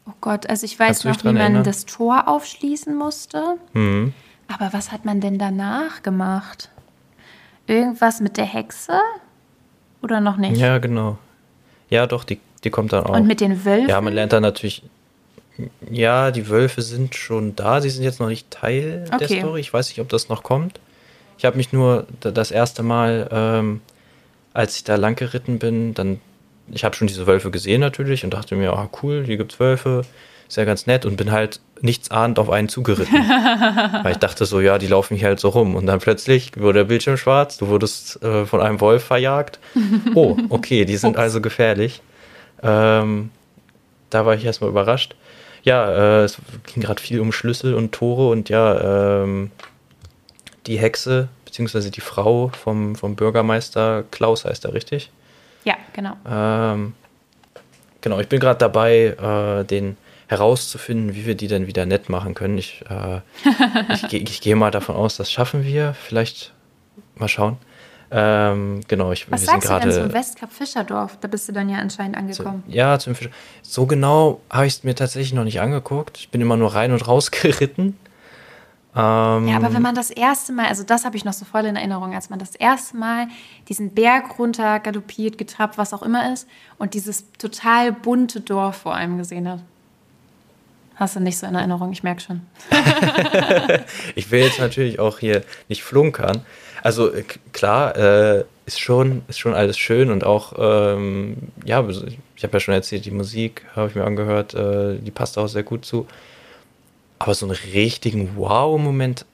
Oh 0.08 0.14
Gott, 0.22 0.50
also 0.50 0.66
ich 0.66 0.78
weiß 0.78 1.04
noch, 1.04 1.24
wie 1.24 1.28
man 1.28 1.38
erinnern? 1.38 1.64
das 1.64 1.86
Tor 1.86 2.28
aufschließen 2.28 2.96
musste. 2.96 3.58
Mhm. 3.74 4.14
Aber 4.48 4.74
was 4.74 4.92
hat 4.92 5.06
man 5.06 5.22
denn 5.22 5.40
danach 5.40 6.04
gemacht? 6.04 6.70
Irgendwas 7.68 8.20
mit 8.20 8.38
der 8.38 8.46
Hexe? 8.46 9.00
Oder 10.02 10.22
noch 10.22 10.38
nicht? 10.38 10.58
Ja, 10.58 10.78
genau. 10.78 11.18
Ja, 11.90 12.08
doch, 12.08 12.24
die, 12.24 12.40
die 12.64 12.70
kommt 12.70 12.94
dann 12.94 13.06
auch. 13.06 13.16
Und 13.16 13.28
mit 13.28 13.42
den 13.42 13.66
Wölfen? 13.66 13.90
Ja, 13.90 14.02
man 14.02 14.14
lernt 14.14 14.34
dann 14.34 14.42
natürlich. 14.42 14.84
Ja, 15.90 16.32
die 16.32 16.50
Wölfe 16.50 16.82
sind 16.82 17.16
schon 17.16 17.56
da. 17.56 17.82
Sie 17.82 17.90
sind 17.90 18.04
jetzt 18.04 18.20
noch 18.20 18.30
nicht 18.30 18.50
Teil 18.50 19.06
okay. 19.08 19.28
der 19.28 19.40
Story. 19.40 19.60
Ich 19.60 19.74
weiß 19.74 19.90
nicht, 19.90 20.00
ob 20.00 20.10
das 20.10 20.30
noch 20.30 20.44
kommt. 20.44 20.80
Ich 21.38 21.46
habe 21.46 21.58
mich 21.58 21.74
nur 21.74 22.08
das 22.20 22.52
erste 22.52 22.84
Mal, 22.84 23.28
ähm, 23.32 23.82
als 24.54 24.78
ich 24.78 24.84
da 24.84 24.96
lang 24.96 25.16
geritten 25.16 25.60
bin, 25.60 25.94
dann. 25.94 26.20
Ich 26.74 26.86
habe 26.86 26.96
schon 26.96 27.08
diese 27.08 27.28
Wölfe 27.28 27.52
gesehen 27.52 27.82
natürlich 27.82 28.24
und 28.24 28.34
dachte 28.34 28.56
mir, 28.56 28.72
ah, 28.74 28.90
cool, 29.04 29.24
hier 29.26 29.36
gibt's 29.36 29.60
Wölfe. 29.60 30.04
Ist 30.52 30.58
ja 30.58 30.66
ganz 30.66 30.86
nett 30.86 31.06
und 31.06 31.16
bin 31.16 31.32
halt 31.32 31.62
nichts 31.80 32.12
ahnend 32.12 32.38
auf 32.38 32.50
einen 32.50 32.68
zugeritten. 32.68 33.16
Weil 34.04 34.12
ich 34.12 34.18
dachte 34.18 34.44
so, 34.44 34.60
ja, 34.60 34.80
die 34.80 34.88
laufen 34.88 35.16
hier 35.16 35.30
halt 35.30 35.40
so 35.40 35.48
rum. 35.48 35.78
Und 35.78 35.86
dann 35.86 36.00
plötzlich 36.00 36.52
wurde 36.58 36.80
der 36.80 36.84
Bildschirm 36.84 37.16
schwarz, 37.16 37.56
du 37.56 37.70
wurdest 37.70 38.22
äh, 38.22 38.46
von 38.46 38.60
einem 38.60 38.82
Wolf 38.82 39.02
verjagt. 39.02 39.60
Oh, 40.14 40.36
okay, 40.50 40.84
die 40.84 40.98
sind 40.98 41.16
also 41.16 41.40
gefährlich. 41.40 42.02
Ähm, 42.62 43.30
da 44.10 44.26
war 44.26 44.36
ich 44.36 44.44
erstmal 44.44 44.70
überrascht. 44.70 45.16
Ja, 45.64 45.90
äh, 46.20 46.24
es 46.26 46.36
ging 46.66 46.84
gerade 46.84 47.02
viel 47.02 47.22
um 47.22 47.32
Schlüssel 47.32 47.74
und 47.74 47.94
Tore 47.94 48.28
und 48.28 48.50
ja, 48.50 49.24
ähm, 49.24 49.52
die 50.68 50.78
Hexe, 50.78 51.30
beziehungsweise 51.46 51.92
die 51.92 52.02
Frau 52.02 52.50
vom, 52.50 52.98
vom 52.98 53.16
Bürgermeister 53.16 54.04
Klaus 54.12 54.44
heißt 54.44 54.66
er, 54.66 54.74
richtig? 54.74 55.12
Ja, 55.64 55.76
genau. 55.94 56.18
Ähm, 56.30 56.92
genau, 58.02 58.20
ich 58.20 58.28
bin 58.28 58.42
gerade 58.42 58.60
dabei, 58.60 59.16
äh, 59.62 59.64
den 59.64 59.96
herauszufinden, 60.32 61.14
wie 61.14 61.26
wir 61.26 61.36
die 61.36 61.48
denn 61.48 61.68
wieder 61.68 61.86
nett 61.86 62.10
machen 62.10 62.34
können. 62.34 62.58
Ich, 62.58 62.84
äh, 62.90 63.20
ich, 63.94 64.14
ich 64.14 64.42
gehe 64.42 64.56
mal 64.56 64.72
davon 64.72 64.96
aus, 64.96 65.18
das 65.18 65.32
schaffen 65.32 65.64
wir. 65.64 65.94
Vielleicht 65.94 66.54
mal 67.16 67.28
schauen. 67.28 67.58
Ähm, 68.14 68.82
genau, 68.88 69.12
ich, 69.12 69.32
Was 69.32 69.42
wir 69.42 69.46
sagst 69.46 69.68
sind 69.68 69.70
gerade. 69.70 69.90
du 69.90 69.96
denn 69.96 70.04
zum 70.04 70.14
Westkap 70.14 70.52
Fischerdorf? 70.52 71.18
Da 71.22 71.28
bist 71.28 71.48
du 71.48 71.54
dann 71.54 71.70
ja 71.70 71.78
anscheinend 71.78 72.18
angekommen. 72.18 72.64
So, 72.68 72.74
ja, 72.74 73.00
zum 73.00 73.16
Fischer. 73.16 73.30
So 73.62 73.86
genau 73.86 74.42
habe 74.50 74.66
ich 74.66 74.74
es 74.74 74.84
mir 74.84 74.96
tatsächlich 74.96 75.34
noch 75.34 75.46
nicht 75.46 75.62
angeguckt. 75.62 76.18
Ich 76.18 76.30
bin 76.30 76.42
immer 76.42 76.58
nur 76.58 76.74
rein 76.74 76.92
und 76.92 77.08
raus 77.08 77.32
geritten. 77.32 77.98
Ähm, 78.94 79.48
ja, 79.48 79.56
aber 79.56 79.74
wenn 79.74 79.82
man 79.82 79.96
das 79.96 80.10
erste 80.10 80.52
Mal, 80.52 80.68
also 80.68 80.84
das 80.84 81.06
habe 81.06 81.16
ich 81.16 81.24
noch 81.24 81.32
so 81.32 81.46
voll 81.46 81.64
in 81.66 81.78
Erinnerung, 81.78 82.14
als 82.14 82.30
man 82.30 82.40
das 82.40 82.56
erste 82.56 82.98
Mal 82.98 83.28
diesen 83.70 83.92
Berg 83.94 84.38
runter 84.38 84.82
galoppiert, 84.82 85.38
getrappt, 85.38 85.78
was 85.78 85.94
auch 85.94 86.02
immer 86.02 86.34
ist, 86.34 86.48
und 86.78 86.94
dieses 86.94 87.32
total 87.38 87.94
bunte 87.94 88.42
Dorf 88.42 88.78
vor 88.78 88.94
allem 88.94 89.18
gesehen 89.18 89.48
hat. 89.48 89.62
Hast 91.02 91.16
du 91.16 91.20
nicht 91.20 91.40
so 91.40 91.48
in 91.48 91.56
Erinnerung, 91.56 91.92
ich 91.92 92.04
merke 92.04 92.22
schon. 92.22 92.42
ich 94.16 94.30
will 94.30 94.42
jetzt 94.42 94.60
natürlich 94.60 95.00
auch 95.00 95.18
hier 95.18 95.42
nicht 95.68 95.82
flunkern. 95.82 96.46
Also 96.84 97.12
äh, 97.12 97.24
klar, 97.54 97.98
äh, 97.98 98.44
ist, 98.68 98.80
schon, 98.80 99.24
ist 99.28 99.40
schon 99.40 99.56
alles 99.56 99.80
schön 99.80 100.12
und 100.12 100.24
auch, 100.24 100.54
ähm, 100.60 101.38
ja, 101.66 101.84
ich 102.36 102.44
habe 102.44 102.54
ja 102.54 102.60
schon 102.60 102.76
erzählt, 102.76 103.06
die 103.06 103.10
Musik 103.10 103.66
habe 103.76 103.90
ich 103.90 103.96
mir 103.96 104.04
angehört, 104.04 104.54
äh, 104.54 105.00
die 105.00 105.10
passt 105.10 105.40
auch 105.40 105.48
sehr 105.48 105.64
gut 105.64 105.86
zu. 105.86 106.06
Aber 107.18 107.34
so 107.34 107.48
einen 107.48 107.58
richtigen 107.74 108.36
Wow-Moment 108.36 109.26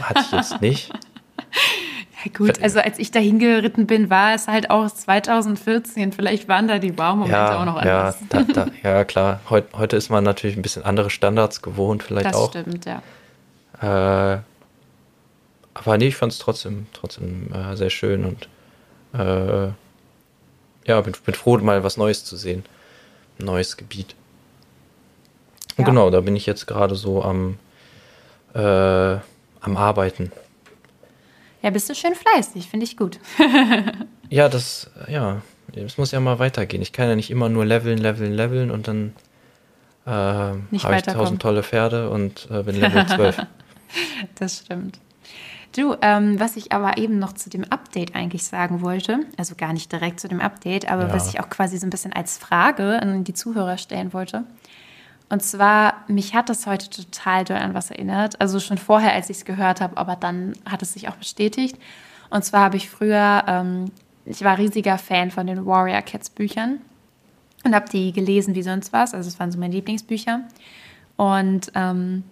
hatte 0.00 0.20
ich 0.20 0.30
jetzt 0.30 0.60
nicht. 0.60 0.92
Ja 2.24 2.30
gut, 2.36 2.62
also 2.62 2.80
als 2.80 2.98
ich 2.98 3.10
da 3.10 3.18
hingeritten 3.18 3.86
bin, 3.86 4.10
war 4.10 4.34
es 4.34 4.46
halt 4.46 4.70
auch 4.70 4.88
2014. 4.88 6.12
Vielleicht 6.12 6.48
waren 6.48 6.68
da 6.68 6.78
die 6.78 6.96
Wow-Momente 6.96 7.32
ja, 7.32 7.60
auch 7.60 7.64
noch 7.64 7.76
anders. 7.76 8.20
Ja, 8.32 8.42
da, 8.44 8.52
da, 8.52 8.66
ja 8.82 9.04
klar. 9.04 9.40
Heut, 9.50 9.64
heute 9.72 9.96
ist 9.96 10.10
man 10.10 10.22
natürlich 10.22 10.56
ein 10.56 10.62
bisschen 10.62 10.84
andere 10.84 11.10
Standards 11.10 11.62
gewohnt, 11.62 12.02
vielleicht 12.02 12.26
das 12.26 12.36
auch. 12.36 12.52
Das 12.52 12.62
stimmt, 12.62 12.86
ja. 12.86 13.02
Äh, 14.34 14.40
aber 15.74 15.98
nee, 15.98 16.08
ich 16.08 16.16
fand 16.16 16.32
es 16.32 16.38
trotzdem, 16.38 16.86
trotzdem 16.92 17.52
äh, 17.52 17.76
sehr 17.76 17.90
schön 17.90 18.24
und 18.24 18.48
äh, 19.18 19.72
ja, 20.84 21.00
bin, 21.00 21.14
bin 21.24 21.34
froh, 21.34 21.58
mal 21.58 21.82
was 21.82 21.96
Neues 21.96 22.24
zu 22.24 22.36
sehen. 22.36 22.64
Ein 23.38 23.46
neues 23.46 23.76
Gebiet. 23.76 24.14
Und 25.76 25.84
ja. 25.84 25.84
genau, 25.84 26.10
da 26.10 26.20
bin 26.20 26.36
ich 26.36 26.46
jetzt 26.46 26.66
gerade 26.66 26.94
so 26.94 27.22
am, 27.22 27.58
äh, 28.54 28.60
am 29.60 29.76
Arbeiten. 29.76 30.32
Ja, 31.62 31.70
bist 31.70 31.88
du 31.88 31.94
schön 31.94 32.14
fleißig, 32.14 32.68
finde 32.68 32.84
ich 32.84 32.96
gut. 32.96 33.20
ja, 34.28 34.48
das, 34.48 34.90
ja, 35.08 35.42
es 35.74 35.96
muss 35.96 36.10
ja 36.10 36.20
mal 36.20 36.38
weitergehen. 36.38 36.82
Ich 36.82 36.92
kann 36.92 37.08
ja 37.08 37.16
nicht 37.16 37.30
immer 37.30 37.48
nur 37.48 37.64
leveln, 37.64 37.98
leveln, 37.98 38.32
leveln 38.32 38.70
und 38.70 38.88
dann 38.88 39.12
äh, 40.06 40.10
habe 40.10 40.60
ich 40.72 41.02
tausend 41.02 41.40
tolle 41.40 41.62
Pferde 41.62 42.10
und 42.10 42.48
äh, 42.50 42.64
bin 42.64 42.76
Level 42.76 43.06
12. 43.06 43.36
das 44.34 44.58
stimmt. 44.58 44.98
Du, 45.74 45.96
ähm, 46.02 46.38
was 46.38 46.56
ich 46.56 46.72
aber 46.72 46.98
eben 46.98 47.18
noch 47.18 47.32
zu 47.32 47.48
dem 47.48 47.64
Update 47.64 48.14
eigentlich 48.14 48.44
sagen 48.44 48.82
wollte, 48.82 49.20
also 49.38 49.54
gar 49.54 49.72
nicht 49.72 49.90
direkt 49.90 50.20
zu 50.20 50.28
dem 50.28 50.40
Update, 50.40 50.90
aber 50.90 51.08
ja. 51.08 51.14
was 51.14 51.28
ich 51.28 51.40
auch 51.40 51.48
quasi 51.48 51.78
so 51.78 51.86
ein 51.86 51.90
bisschen 51.90 52.12
als 52.12 52.36
Frage 52.36 53.00
an 53.00 53.24
die 53.24 53.32
Zuhörer 53.32 53.78
stellen 53.78 54.12
wollte. 54.12 54.44
Und 55.32 55.42
zwar, 55.42 56.04
mich 56.08 56.34
hat 56.34 56.50
das 56.50 56.66
heute 56.66 56.90
total 56.90 57.44
doll 57.44 57.56
an 57.56 57.72
was 57.72 57.90
erinnert. 57.90 58.38
Also 58.38 58.60
schon 58.60 58.76
vorher, 58.76 59.14
als 59.14 59.30
ich 59.30 59.38
es 59.38 59.44
gehört 59.46 59.80
habe, 59.80 59.96
aber 59.96 60.14
dann 60.14 60.52
hat 60.68 60.82
es 60.82 60.92
sich 60.92 61.08
auch 61.08 61.16
bestätigt. 61.16 61.78
Und 62.28 62.44
zwar 62.44 62.60
habe 62.64 62.76
ich 62.76 62.90
früher, 62.90 63.42
ähm, 63.46 63.86
ich 64.26 64.44
war 64.44 64.58
riesiger 64.58 64.98
Fan 64.98 65.30
von 65.30 65.46
den 65.46 65.64
Warrior 65.64 66.02
Cats 66.02 66.28
Büchern 66.28 66.82
und 67.64 67.74
habe 67.74 67.88
die 67.88 68.12
gelesen 68.12 68.54
wie 68.54 68.62
sonst 68.62 68.92
was. 68.92 69.14
Also 69.14 69.26
es 69.26 69.40
waren 69.40 69.50
so 69.50 69.58
meine 69.58 69.74
Lieblingsbücher. 69.74 70.42
Und 71.16 71.72
ähm, 71.74 72.24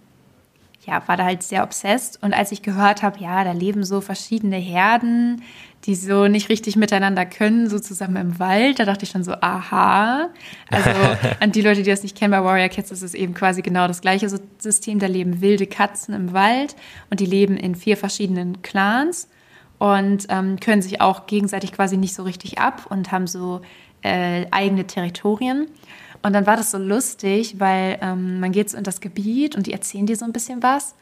ja, 0.85 1.07
war 1.07 1.17
da 1.17 1.25
halt 1.25 1.43
sehr 1.43 1.63
obsessed. 1.63 2.21
Und 2.23 2.33
als 2.33 2.51
ich 2.51 2.61
gehört 2.61 3.03
habe, 3.03 3.19
ja, 3.19 3.43
da 3.43 3.51
leben 3.51 3.83
so 3.83 4.01
verschiedene 4.01 4.57
Herden, 4.57 5.43
die 5.85 5.95
so 5.95 6.27
nicht 6.27 6.49
richtig 6.49 6.75
miteinander 6.75 7.25
können, 7.25 7.69
so 7.69 7.79
zusammen 7.79 8.15
im 8.17 8.39
Wald, 8.39 8.79
da 8.79 8.85
dachte 8.85 9.05
ich 9.05 9.11
schon 9.11 9.23
so, 9.23 9.33
aha. 9.33 10.29
Also 10.69 10.89
an 11.39 11.51
die 11.51 11.61
Leute, 11.61 11.83
die 11.83 11.89
das 11.89 12.03
nicht 12.03 12.17
kennen, 12.17 12.31
bei 12.31 12.43
Warrior 12.43 12.69
Cats 12.69 12.91
ist 12.91 13.03
es 13.03 13.13
eben 13.13 13.33
quasi 13.33 13.61
genau 13.61 13.87
das 13.87 14.01
gleiche 14.01 14.29
System. 14.57 14.99
Da 14.99 15.07
leben 15.07 15.41
wilde 15.41 15.67
Katzen 15.67 16.13
im 16.13 16.33
Wald 16.33 16.75
und 17.09 17.19
die 17.19 17.25
leben 17.25 17.57
in 17.57 17.75
vier 17.75 17.97
verschiedenen 17.97 18.61
Clans 18.61 19.29
und 19.77 20.27
ähm, 20.29 20.59
können 20.59 20.81
sich 20.81 21.01
auch 21.01 21.25
gegenseitig 21.25 21.71
quasi 21.71 21.97
nicht 21.97 22.13
so 22.13 22.23
richtig 22.23 22.59
ab 22.59 22.85
und 22.89 23.11
haben 23.11 23.27
so 23.27 23.61
äh, 24.03 24.45
eigene 24.51 24.85
Territorien. 24.85 25.67
Und 26.21 26.33
dann 26.33 26.45
war 26.45 26.57
das 26.57 26.71
so 26.71 26.77
lustig, 26.77 27.55
weil 27.59 27.97
ähm, 28.01 28.39
man 28.39 28.51
geht 28.51 28.69
so 28.69 28.77
in 28.77 28.83
das 28.83 29.01
Gebiet 29.01 29.55
und 29.55 29.67
die 29.67 29.73
erzählen 29.73 30.05
dir 30.05 30.15
so 30.15 30.25
ein 30.25 30.33
bisschen 30.33 30.61
was. 30.61 30.95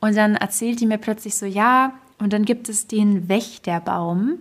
Und 0.00 0.16
dann 0.16 0.36
erzählt 0.36 0.80
die 0.80 0.86
mir 0.86 0.98
plötzlich 0.98 1.34
so, 1.34 1.46
ja, 1.46 1.92
und 2.18 2.32
dann 2.32 2.44
gibt 2.44 2.68
es 2.68 2.86
den 2.86 3.28
Wächterbaum. 3.28 4.38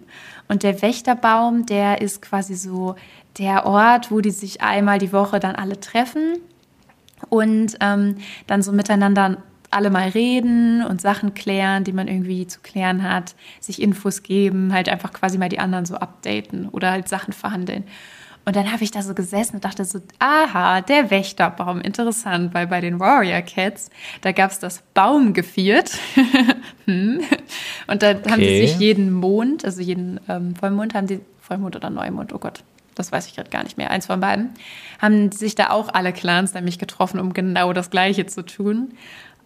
Und 0.47 0.63
der 0.63 0.81
Wächterbaum, 0.81 1.65
der 1.65 2.01
ist 2.01 2.21
quasi 2.21 2.55
so 2.55 2.95
der 3.37 3.65
Ort, 3.65 4.11
wo 4.11 4.21
die 4.21 4.31
sich 4.31 4.61
einmal 4.61 4.99
die 4.99 5.13
Woche 5.13 5.39
dann 5.39 5.55
alle 5.55 5.79
treffen 5.79 6.39
und 7.29 7.77
ähm, 7.79 8.15
dann 8.47 8.61
so 8.61 8.71
miteinander 8.71 9.37
alle 9.71 9.89
mal 9.89 10.09
reden 10.09 10.83
und 10.83 10.99
Sachen 10.99 11.33
klären, 11.33 11.83
die 11.83 11.93
man 11.93 12.07
irgendwie 12.07 12.47
zu 12.47 12.59
klären 12.61 13.03
hat, 13.03 13.35
sich 13.59 13.81
Infos 13.81 14.23
geben, 14.23 14.73
halt 14.73 14.89
einfach 14.89 15.13
quasi 15.13 15.37
mal 15.37 15.49
die 15.49 15.59
anderen 15.59 15.85
so 15.85 15.95
updaten 15.95 16.67
oder 16.69 16.91
halt 16.91 17.07
Sachen 17.07 17.33
verhandeln. 17.33 17.83
Und 18.49 18.55
dann 18.55 18.71
habe 18.71 18.83
ich 18.83 18.89
da 18.89 19.03
so 19.03 19.13
gesessen 19.13 19.57
und 19.57 19.63
dachte 19.63 19.85
so, 19.85 19.99
aha, 20.17 20.81
der 20.81 21.11
Wächterbaum, 21.11 21.81
interessant, 21.81 22.51
weil 22.55 22.65
bei 22.65 22.81
den 22.81 22.99
Warrior 22.99 23.43
Cats, 23.43 23.91
da 24.21 24.31
gab 24.31 24.49
es 24.49 24.57
das 24.57 24.81
Baumgeviert. 24.95 25.91
Hm. 26.85 27.21
und 27.85 28.01
da 28.01 28.11
okay. 28.11 28.31
haben 28.31 28.39
die 28.39 28.61
sich 28.61 28.79
jeden 28.79 29.11
Mond, 29.11 29.63
also 29.63 29.79
jeden 29.79 30.19
ähm, 30.27 30.55
Vollmond, 30.55 30.95
haben 30.95 31.05
die, 31.05 31.19
Vollmond 31.39 31.75
oder 31.75 31.91
Neumond, 31.91 32.33
oh 32.33 32.39
Gott, 32.39 32.63
das 32.95 33.11
weiß 33.11 33.27
ich 33.27 33.35
gerade 33.35 33.51
gar 33.51 33.63
nicht 33.63 33.77
mehr, 33.77 33.91
eins 33.91 34.07
von 34.07 34.19
beiden, 34.19 34.49
haben 34.99 35.31
sich 35.31 35.53
da 35.53 35.69
auch 35.69 35.93
alle 35.93 36.11
Clans 36.11 36.55
nämlich 36.55 36.79
getroffen, 36.79 37.19
um 37.19 37.33
genau 37.33 37.73
das 37.73 37.91
Gleiche 37.91 38.25
zu 38.25 38.43
tun. 38.43 38.93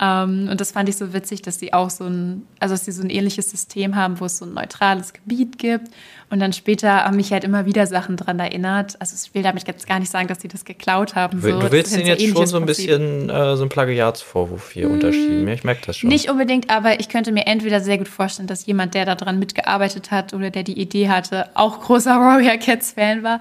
Ähm, 0.03 0.49
und 0.51 0.59
das 0.59 0.71
fand 0.71 0.89
ich 0.89 0.97
so 0.97 1.13
witzig, 1.13 1.41
dass 1.43 1.59
sie 1.59 1.71
auch 1.71 1.89
so 1.89 2.03
ein, 2.05 2.45
also 2.59 2.73
dass 2.73 2.83
sie 2.83 2.91
so 2.91 3.03
ein 3.03 3.09
ähnliches 3.09 3.49
System 3.49 3.95
haben, 3.95 4.19
wo 4.19 4.25
es 4.25 4.37
so 4.37 4.45
ein 4.45 4.53
neutrales 4.53 5.13
Gebiet 5.13 5.57
gibt. 5.57 5.87
Und 6.29 6.39
dann 6.39 6.51
später 6.51 7.05
haben 7.05 7.15
mich 7.15 7.31
halt 7.31 7.43
immer 7.43 7.65
wieder 7.65 7.87
Sachen 7.87 8.17
daran 8.17 8.39
erinnert. 8.39 8.99
Also 8.99 9.15
ich 9.15 9.33
will 9.33 9.43
damit 9.43 9.65
jetzt 9.67 9.87
gar 9.87 9.99
nicht 9.99 10.11
sagen, 10.11 10.27
dass 10.27 10.41
sie 10.41 10.47
das 10.47 10.65
geklaut 10.65 11.15
haben. 11.15 11.39
So. 11.39 11.59
Du 11.59 11.71
willst 11.71 11.95
ihnen 11.95 12.07
jetzt 12.07 12.27
schon 12.27 12.47
so 12.47 12.57
ein 12.57 12.65
bisschen 12.65 13.29
äh, 13.29 13.55
so 13.55 13.63
ein 13.63 13.69
Plagiatsvorwurf 13.69 14.71
hier 14.71 14.85
hm, 14.85 14.93
unterschieben. 14.93 15.47
Ich 15.47 15.63
merke 15.63 15.85
das 15.85 15.97
schon. 15.97 16.09
Nicht 16.09 16.29
unbedingt, 16.29 16.69
aber 16.69 16.99
ich 16.99 17.07
könnte 17.07 17.31
mir 17.31 17.45
entweder 17.47 17.79
sehr 17.79 17.97
gut 17.97 18.07
vorstellen, 18.07 18.47
dass 18.47 18.65
jemand, 18.65 18.95
der 18.95 19.05
daran 19.05 19.39
mitgearbeitet 19.39 20.11
hat 20.11 20.33
oder 20.33 20.49
der 20.49 20.63
die 20.63 20.79
Idee 20.79 21.07
hatte, 21.07 21.49
auch 21.53 21.79
großer 21.79 22.11
Warrior 22.19 22.57
Cats 22.57 22.91
Fan 22.91 23.23
war. 23.23 23.39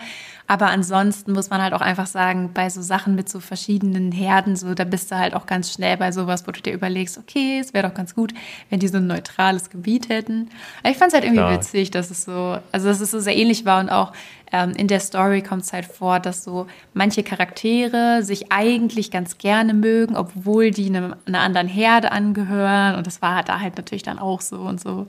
Aber 0.53 0.67
ansonsten 0.67 1.33
muss 1.33 1.49
man 1.49 1.63
halt 1.63 1.73
auch 1.73 1.81
einfach 1.81 2.07
sagen, 2.07 2.51
bei 2.53 2.69
so 2.69 2.83
Sachen 2.83 3.15
mit 3.15 3.27
so 3.27 3.41
verschiedenen 3.41 4.13
Herden, 4.13 4.55
so, 4.55 4.75
da 4.75 4.85
bist 4.85 5.11
du 5.11 5.17
halt 5.17 5.33
auch 5.33 5.47
ganz 5.47 5.73
schnell 5.73 5.97
bei 5.97 6.13
sowas, 6.13 6.47
wo 6.47 6.53
du 6.53 6.61
dir 6.61 6.75
überlegst, 6.75 7.17
okay, 7.17 7.59
es 7.59 7.73
wäre 7.73 7.89
doch 7.89 7.95
ganz 7.95 8.15
gut, 8.15 8.35
wenn 8.69 8.79
die 8.79 8.89
so 8.89 8.99
ein 8.99 9.07
neutrales 9.07 9.71
Gebiet 9.71 10.11
hätten. 10.11 10.51
Aber 10.83 10.91
ich 10.91 10.99
fand 10.99 11.09
es 11.09 11.15
halt 11.15 11.25
irgendwie 11.25 11.41
Klar. 11.41 11.55
witzig, 11.55 11.91
dass 11.91 12.11
es 12.11 12.25
so, 12.25 12.59
also 12.71 12.87
dass 12.87 13.01
es 13.01 13.13
so 13.13 13.19
sehr 13.19 13.35
ähnlich 13.35 13.65
war 13.65 13.81
und 13.81 13.89
auch 13.89 14.13
ähm, 14.53 14.73
in 14.73 14.89
der 14.89 15.01
Story 15.01 15.41
kommt 15.41 15.63
es 15.63 15.73
halt 15.73 15.87
vor, 15.87 16.21
dass 16.21 16.45
so 16.45 16.67
manche 16.93 17.23
Charaktere 17.23 18.23
sich 18.23 18.53
eigentlich 18.53 19.11
ganz 19.11 19.39
gerne 19.39 19.73
mögen, 19.73 20.17
obwohl 20.17 20.71
die 20.71 20.85
einem, 20.85 21.17
einer 21.25 21.41
anderen 21.41 21.69
Herde 21.69 22.13
angehören. 22.13 22.97
Und 22.97 23.07
das 23.07 23.23
war 23.23 23.43
da 23.43 23.61
halt 23.61 23.79
natürlich 23.79 24.03
dann 24.03 24.19
auch 24.19 24.43
so 24.43 24.57
und 24.57 24.83
so. 24.83 25.07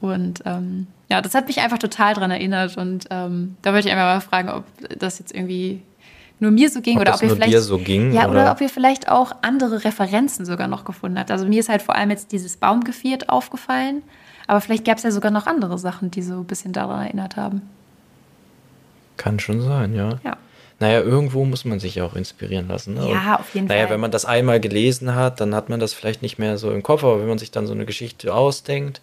Und 0.00 0.42
ähm, 0.46 0.86
ja, 1.08 1.20
das 1.20 1.34
hat 1.34 1.48
mich 1.48 1.60
einfach 1.60 1.78
total 1.78 2.14
daran 2.14 2.30
erinnert. 2.30 2.76
Und 2.76 3.06
ähm, 3.10 3.56
da 3.62 3.72
wollte 3.72 3.88
ich 3.88 3.92
einfach 3.92 4.14
mal 4.14 4.20
fragen, 4.20 4.48
ob 4.50 4.64
das 4.98 5.18
jetzt 5.18 5.34
irgendwie 5.34 5.82
nur 6.40 6.50
mir 6.50 6.70
so 6.70 6.80
ging 6.80 6.96
ob 6.96 7.02
oder 7.02 7.14
ob 7.14 7.22
ihr 7.22 7.30
vielleicht 7.30 7.58
so 7.60 7.78
ging, 7.78 8.12
ja 8.12 8.22
oder? 8.24 8.30
oder? 8.30 8.52
ob 8.52 8.60
ihr 8.60 8.68
vielleicht 8.68 9.08
auch 9.08 9.32
andere 9.42 9.84
Referenzen 9.84 10.46
sogar 10.46 10.68
noch 10.68 10.84
gefunden 10.84 11.18
habt. 11.18 11.30
Also 11.30 11.46
mir 11.46 11.60
ist 11.60 11.68
halt 11.68 11.82
vor 11.82 11.96
allem 11.96 12.10
jetzt 12.10 12.30
dieses 12.30 12.56
Baumgeviert 12.56 13.28
aufgefallen, 13.28 14.02
aber 14.46 14.60
vielleicht 14.60 14.84
gab 14.84 14.98
es 14.98 15.02
ja 15.02 15.10
sogar 15.10 15.32
noch 15.32 15.46
andere 15.46 15.78
Sachen, 15.78 16.10
die 16.10 16.22
so 16.22 16.34
ein 16.34 16.44
bisschen 16.44 16.72
daran 16.72 17.06
erinnert 17.06 17.36
haben. 17.36 17.62
Kann 19.16 19.40
schon 19.40 19.60
sein, 19.60 19.94
ja. 19.94 20.20
Ja. 20.22 20.36
naja, 20.78 21.00
irgendwo 21.00 21.44
muss 21.44 21.64
man 21.64 21.80
sich 21.80 21.96
ja 21.96 22.04
auch 22.04 22.14
inspirieren 22.14 22.68
lassen. 22.68 22.94
Ne? 22.94 23.10
Ja, 23.10 23.40
auf 23.40 23.52
jeden 23.52 23.66
naja, 23.66 23.86
Fall. 23.86 23.94
wenn 23.94 24.00
man 24.00 24.12
das 24.12 24.24
einmal 24.24 24.60
gelesen 24.60 25.16
hat, 25.16 25.40
dann 25.40 25.56
hat 25.56 25.68
man 25.70 25.80
das 25.80 25.92
vielleicht 25.92 26.22
nicht 26.22 26.38
mehr 26.38 26.56
so 26.56 26.70
im 26.70 26.84
Kopf, 26.84 27.02
aber 27.02 27.20
wenn 27.20 27.26
man 27.26 27.38
sich 27.38 27.50
dann 27.50 27.66
so 27.66 27.72
eine 27.72 27.84
Geschichte 27.84 28.32
ausdenkt 28.32 29.00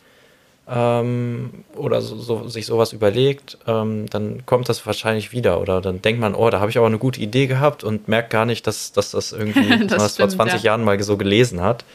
ähm, 0.68 1.64
oder 1.76 2.02
so, 2.02 2.18
so, 2.18 2.48
sich 2.48 2.66
sowas 2.66 2.92
überlegt, 2.92 3.58
ähm, 3.68 4.08
dann 4.10 4.46
kommt 4.46 4.68
das 4.68 4.86
wahrscheinlich 4.86 5.32
wieder. 5.32 5.62
Oder 5.62 5.80
dann 5.80 6.02
denkt 6.02 6.20
man, 6.20 6.34
oh, 6.34 6.50
da 6.50 6.60
habe 6.60 6.72
ich 6.72 6.78
aber 6.78 6.88
eine 6.88 6.98
gute 6.98 7.22
Idee 7.22 7.46
gehabt 7.46 7.84
und 7.84 8.08
merkt 8.08 8.32
gar 8.32 8.46
nicht, 8.46 8.66
dass, 8.66 8.92
dass 8.92 9.12
das 9.12 9.32
irgendwie 9.32 9.60
Das 9.70 9.70
man 9.70 9.88
das 9.88 10.18
vor 10.18 10.28
stimmt, 10.28 10.32
20 10.32 10.64
ja. 10.64 10.72
Jahren 10.72 10.84
mal 10.84 11.02
so 11.04 11.18
gelesen 11.18 11.62
hat 11.62 11.86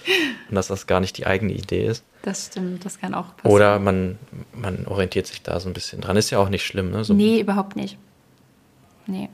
und 0.49 0.55
dass 0.55 0.69
das 0.69 0.87
gar 0.87 1.01
nicht 1.01 1.19
die 1.19 1.27
eigene 1.27 1.53
Idee 1.53 1.87
ist. 1.87 2.05
Das 2.23 2.47
stimmt, 2.47 2.85
das 2.85 3.01
kann 3.01 3.15
auch 3.15 3.37
passieren. 3.37 3.53
Oder 3.53 3.79
man, 3.79 4.19
man 4.53 4.87
orientiert 4.87 5.27
sich 5.27 5.43
da 5.43 5.59
so 5.59 5.69
ein 5.69 5.73
bisschen 5.73 6.01
dran. 6.01 6.17
Ist 6.17 6.31
ja 6.31 6.39
auch 6.39 6.49
nicht 6.49 6.65
schlimm, 6.65 6.91
ne? 6.91 7.03
So, 7.03 7.15
Nee, 7.15 7.41
überhaupt 7.41 7.75
nicht. 7.75 7.99
Nee. 9.07 9.29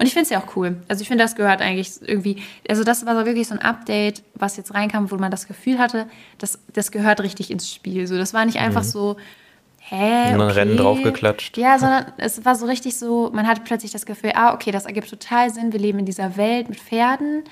Und 0.00 0.06
ich 0.06 0.14
finde 0.14 0.22
es 0.24 0.30
ja 0.30 0.40
auch 0.40 0.56
cool. 0.56 0.76
Also 0.88 1.02
ich 1.02 1.08
finde, 1.08 1.22
das 1.22 1.36
gehört 1.36 1.60
eigentlich 1.60 1.90
irgendwie, 2.00 2.42
also 2.68 2.84
das 2.84 3.04
war 3.04 3.14
so 3.18 3.26
wirklich 3.26 3.46
so 3.48 3.54
ein 3.54 3.60
Update, 3.60 4.22
was 4.34 4.56
jetzt 4.56 4.72
reinkam, 4.74 5.10
wo 5.10 5.16
man 5.16 5.30
das 5.30 5.46
Gefühl 5.46 5.78
hatte, 5.78 6.06
das, 6.38 6.58
das 6.72 6.90
gehört 6.90 7.20
richtig 7.20 7.50
ins 7.50 7.70
Spiel. 7.70 8.06
So, 8.06 8.16
das 8.16 8.32
war 8.32 8.46
nicht 8.46 8.56
einfach 8.58 8.82
so, 8.82 9.16
hä, 9.78 10.34
okay. 10.34 10.42
Rennen 10.52 10.76
draufgeklatscht. 10.78 11.58
Ja, 11.58 11.78
sondern 11.78 12.06
es 12.16 12.44
war 12.46 12.54
so 12.54 12.64
richtig 12.66 12.96
so, 12.96 13.30
man 13.34 13.46
hatte 13.46 13.60
plötzlich 13.64 13.92
das 13.92 14.06
Gefühl, 14.06 14.32
ah, 14.34 14.54
okay, 14.54 14.70
das 14.70 14.86
ergibt 14.86 15.10
total 15.10 15.50
Sinn, 15.50 15.72
wir 15.72 15.80
leben 15.80 15.98
in 15.98 16.06
dieser 16.06 16.36
Welt 16.38 16.70
mit 16.70 16.80
Pferden 16.80 17.44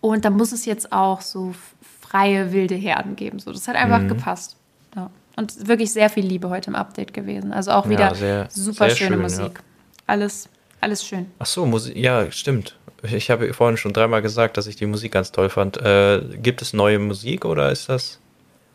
und 0.00 0.24
da 0.24 0.30
muss 0.30 0.50
es 0.50 0.64
jetzt 0.64 0.92
auch 0.92 1.20
so 1.20 1.54
freie, 2.00 2.52
wilde 2.52 2.74
Herden 2.74 3.14
geben. 3.16 3.38
So, 3.38 3.52
das 3.52 3.68
hat 3.68 3.76
einfach 3.76 4.00
Mhm. 4.00 4.08
gepasst. 4.08 4.56
Ja. 4.96 5.10
Und 5.36 5.68
wirklich 5.68 5.92
sehr 5.92 6.10
viel 6.10 6.24
Liebe 6.24 6.48
heute 6.50 6.70
im 6.70 6.74
Update 6.76 7.12
gewesen. 7.14 7.52
Also 7.52 7.70
auch 7.72 7.84
Ja, 7.86 7.90
wieder 7.90 8.14
sehr- 8.14 8.46
super 8.50 8.86
sehr 8.88 8.96
schöne 8.96 9.10
schön, 9.12 9.22
Musik. 9.22 9.60
Alles, 10.06 10.48
alles 10.84 11.04
schön. 11.04 11.26
Ach 11.38 11.46
so, 11.46 11.66
Musik, 11.66 11.96
ja, 11.96 12.30
stimmt. 12.30 12.76
Ich 13.02 13.30
habe 13.30 13.52
vorhin 13.52 13.76
schon 13.76 13.92
dreimal 13.92 14.22
gesagt, 14.22 14.56
dass 14.56 14.66
ich 14.66 14.76
die 14.76 14.86
Musik 14.86 15.12
ganz 15.12 15.32
toll 15.32 15.50
fand. 15.50 15.76
Äh, 15.76 16.22
gibt 16.42 16.62
es 16.62 16.72
neue 16.72 16.98
Musik 16.98 17.44
oder 17.44 17.70
ist 17.70 17.88
das? 17.88 18.18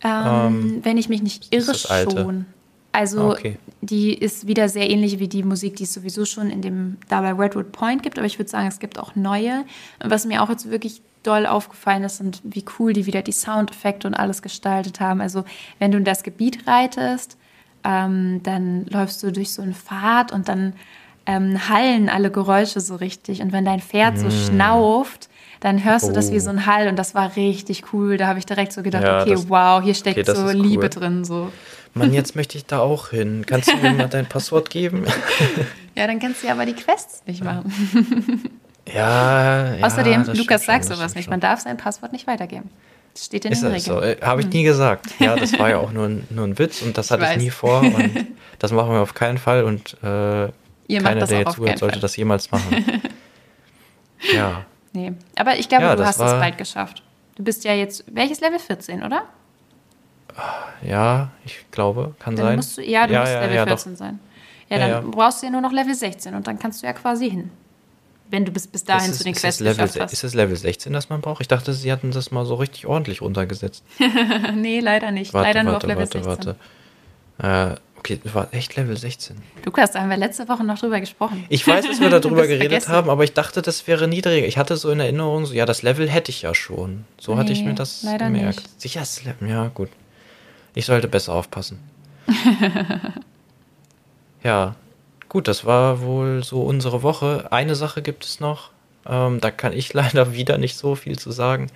Ähm, 0.04 0.80
wenn 0.84 0.98
ich 0.98 1.10
mich 1.10 1.22
nicht 1.22 1.54
irre, 1.54 1.74
schon. 1.74 2.46
Also 2.92 3.22
Ah, 3.22 3.32
okay. 3.32 3.58
die 3.82 4.14
ist 4.14 4.48
wieder 4.48 4.68
sehr 4.68 4.90
ähnlich 4.90 5.20
wie 5.20 5.28
die 5.28 5.44
Musik, 5.44 5.76
die 5.76 5.84
es 5.84 5.94
sowieso 5.94 6.26
schon 6.26 6.50
in 6.50 6.62
dem 6.62 6.98
da 7.08 7.22
bei 7.22 7.32
Redwood 7.34 7.72
Point 7.72 8.02
gibt, 8.02 8.18
aber 8.18 8.26
ich 8.26 8.40
würde 8.40 8.50
sagen, 8.50 8.68
es 8.68 8.80
gibt 8.80 8.98
auch 8.98 9.16
neue. 9.16 9.64
Und 10.04 10.10
was 10.10 10.26
mir 10.26 10.42
auch 10.42 10.50
jetzt 10.50 10.70
wirklich 10.72 11.02
doll 11.24 11.46
aufgefallen 11.46 12.04
ist 12.04 12.22
und 12.22 12.42
wie 12.44 12.66
cool 12.80 12.94
die 12.94 13.06
wieder 13.06 13.22
die 13.22 13.32
Soundeffekte 13.32 14.08
und 14.08 14.14
alles 14.16 14.42
gestaltet 14.42 15.00
haben. 15.00 15.22
Also 15.22 15.44
wenn 15.78 15.92
du 15.92 15.98
in 15.98 16.06
das 16.06 16.24
Gebiet 16.24 16.66
reitest, 16.66 17.38
ähm, 17.84 18.42
dann 18.44 18.86
läufst 18.88 19.22
du 19.22 19.32
durch 19.32 19.52
so 19.52 19.62
einen 19.62 19.76
Pfad 19.76 20.32
und 20.32 20.48
dann 20.48 20.74
ähm, 21.30 21.70
hallen 21.70 22.10
alle 22.10 22.32
Geräusche 22.32 22.80
so 22.80 22.96
richtig. 22.96 23.42
Und 23.42 23.52
wenn 23.52 23.66
dein 23.66 23.80
Pferd 23.82 24.18
so 24.18 24.30
schnauft, 24.32 25.30
dann 25.60 25.84
hörst 25.84 26.08
du 26.08 26.12
das 26.14 26.32
wie. 26.32 26.38
Oh. 26.38 26.40
so 26.40 26.50
ein 26.50 26.66
Hall 26.66 26.88
und 26.88 26.96
das 26.98 27.14
war 27.16 27.36
richtig 27.36 27.94
cool. 27.94 28.18
Da 28.18 28.28
habe 28.28 28.40
ich 28.40 28.46
direkt 28.46 28.72
so 28.74 28.82
gedacht, 28.82 29.04
Ja, 29.04 29.22
okay, 29.22 29.32
das- 29.32 29.50
wow, 29.50 29.84
hier 29.84 29.94
steckt 29.94 30.18
okay, 30.18 30.36
so 30.36 30.48
ist 30.48 30.54
Liebe 30.56 30.84
cool. 30.84 30.90
drin. 30.90 31.26
So. 31.26 31.52
Mann, 31.94 32.14
jetzt 32.14 32.36
möchte 32.36 32.58
ich 32.58 32.66
da 32.66 32.80
auch 32.80 33.10
hin. 33.10 33.44
Kannst 33.46 33.72
du 33.72 33.78
mir 33.78 33.92
mal 33.94 34.08
dein 34.08 34.26
Passwort 34.26 34.70
geben? 34.70 35.06
Ja, 35.96 36.08
dann 36.08 36.20
kannst 36.20 36.42
du 36.44 36.48
ja 36.48 36.54
aber 36.54 36.66
die 36.66 36.76
Quests 36.76 37.24
nicht 37.26 37.44
machen. 37.44 37.74
ja, 38.94 39.76
ja. 39.76 39.86
Außerdem, 39.86 40.24
Lukas 40.34 40.66
sagt 40.66 40.86
sowas 40.86 41.14
nicht. 41.16 41.26
schon. 41.26 41.32
Man 41.32 41.42
darf 41.42 41.60
sein 41.62 41.76
Passwort 41.76 42.14
nicht 42.14 42.26
weitergeben. 42.26 42.70
Das 43.14 43.26
steht 43.26 43.44
in 43.44 43.52
Ist 43.52 43.64
den 43.64 43.74
das 43.74 43.84
so? 43.84 43.96
Regeln. 43.98 44.18
Äh, 44.22 44.26
Habe 44.26 44.40
ich 44.42 44.48
nie 44.50 44.64
gesagt. 44.64 45.08
Ja, 45.20 45.36
das 45.36 45.58
war 45.60 45.70
ja 45.70 45.78
auch 45.78 45.92
nur 45.92 46.06
ein, 46.06 46.24
nur 46.30 46.46
ein 46.46 46.58
Witz 46.58 46.82
und 46.84 46.98
das 46.98 47.12
hatte 47.12 47.24
ich 47.24 47.30
weiß. 47.32 47.38
nie 47.42 47.50
vor. 47.50 47.82
Und 47.82 48.28
das 48.60 48.72
machen 48.72 48.92
wir 48.92 49.02
auf 49.02 49.14
keinen 49.14 49.38
Fall 49.40 49.64
und 49.66 49.98
äh, 50.04 50.48
Ihr 50.90 51.02
keiner, 51.02 51.26
der 51.28 51.40
jetzt 51.40 51.54
zuhört, 51.54 51.78
sollte 51.78 52.00
das 52.00 52.18
jemals 52.18 52.52
machen. 52.52 52.84
ja. 54.34 54.66
Nee. 54.92 55.14
Aber 55.36 55.58
ich 55.58 55.70
glaube, 55.70 55.84
Ja, 55.84 55.96
du 55.96 56.04
hast 56.06 56.20
es 56.20 56.32
bald 56.32 56.58
geschafft. 56.58 57.04
Du 57.36 57.44
bist 57.44 57.64
ja 57.64 57.74
jetzt, 57.74 58.04
welches 58.08 58.42
Level 58.42 58.60
14, 58.60 59.04
oder? 59.04 59.24
Ja, 60.82 61.30
ich 61.46 61.64
glaube, 61.72 62.16
kann 62.20 62.36
Dann 62.36 62.46
sein. 62.46 62.56
musst 62.56 62.78
du, 62.78 62.82
ja, 62.82 63.06
du 63.06 63.14
musst 63.18 63.32
Level 63.32 63.56
ja, 63.56 63.66
doch. 63.66 63.78
14 63.78 63.96
sein. 63.96 64.20
Ja, 64.68 64.78
Ja, 64.78 64.88
dann 64.88 65.06
ja. 65.06 65.12
brauchst 65.12 65.42
du 65.42 65.46
ja 65.46 65.52
nur 65.52 65.62
noch 65.62 65.72
Level 65.72 65.94
16 65.94 66.34
und 66.34 66.48
dann 66.48 66.58
kannst 66.58 66.82
du 66.82 66.88
ja 66.88 66.94
quasi 66.94 67.30
hin. 67.30 67.52
Wenn 68.32 68.46
du 68.46 68.52
bis, 68.52 68.68
bis 68.68 68.84
dahin 68.84 69.12
Ist 69.12 69.20
zu 69.20 69.24
den 69.24 69.34
ist, 69.34 69.42
Quests 69.42 69.60
Level, 69.60 69.88
hast. 69.88 70.14
ist 70.14 70.24
es 70.24 70.34
Level 70.34 70.56
16, 70.56 70.92
das 70.94 71.10
man 71.10 71.22
braucht? 71.22 71.42
Ich 71.42 71.48
dachte, 71.48 71.74
sie 71.74 71.92
hatten 71.92 72.12
das 72.12 72.32
mal 72.32 72.46
so 72.46 72.56
richtig 72.56 72.88
ordentlich 72.88 73.22
runtergesetzt. 73.22 73.84
nee, 74.56 74.80
leider 74.80 75.12
nicht. 75.12 75.34
Warte, 75.34 75.48
leider 75.50 75.64
nur 75.64 75.74
warte, 75.74 75.86
auf 75.86 75.90
Level 75.90 76.08
warte, 76.24 76.24
16. 76.24 76.56
warte. 77.40 77.76
Äh, 77.76 77.80
okay, 78.00 78.20
das 78.24 78.34
war 78.34 78.48
echt 78.54 78.76
Level 78.76 78.98
16. 78.98 79.38
Lukas, 79.66 79.92
da 79.92 80.02
haben 80.02 80.10
wir 80.10 80.18
letzte 80.18 80.48
Woche 80.50 80.64
noch 80.64 80.80
drüber 80.80 81.00
gesprochen. 81.00 81.46
Ich 81.50 81.68
weiß, 81.68 81.86
dass 81.86 82.00
wir 82.00 82.10
darüber 82.10 82.42
geredet 82.48 82.60
vergessen. 82.70 82.92
haben, 82.92 83.10
aber 83.10 83.24
ich 83.24 83.34
dachte, 83.34 83.62
das 83.62 83.88
wäre 83.88 84.08
niedriger. 84.08 84.48
Ich 84.48 84.58
hatte 84.58 84.78
so 84.78 84.90
in 84.90 85.00
Erinnerung, 85.00 85.46
so, 85.46 85.54
ja, 85.54 85.66
das 85.66 85.82
Level 85.84 86.10
hätte 86.10 86.32
ich 86.32 86.42
ja 86.42 86.56
schon. 86.56 87.06
So 87.20 87.38
hatte 87.38 87.52
ich 87.52 87.60
Nee, 87.62 87.70
mir 87.70 87.76
das 87.76 88.02
gemerkt. 88.02 88.34
nicht. 88.62 88.82
Sicher 88.82 89.02
ist 89.02 89.24
Level, 89.26 89.50
ja, 89.50 89.68
gut. 89.68 89.90
Ich 90.76 90.86
sollte 90.86 91.08
besser 91.08 91.34
aufpassen. 91.34 91.80
ja, 94.44 94.76
gut, 95.28 95.48
das 95.48 95.66
war 95.66 96.02
wohl 96.02 96.44
so 96.44 96.62
unsere 96.62 97.04
Woche. 97.04 97.48
Eine 97.52 97.76
Sache 97.76 98.02
gibt 98.02 98.24
es 98.26 98.40
noch. 98.40 98.72
Ähm, 99.06 99.40
da 99.42 99.52
kann 99.52 99.74
ich 99.74 99.94
leider 99.94 100.34
wieder 100.34 100.58
nicht 100.58 100.78
so 100.78 100.96
viel 100.96 101.18
zu 101.20 101.32
sagen. 101.32 101.68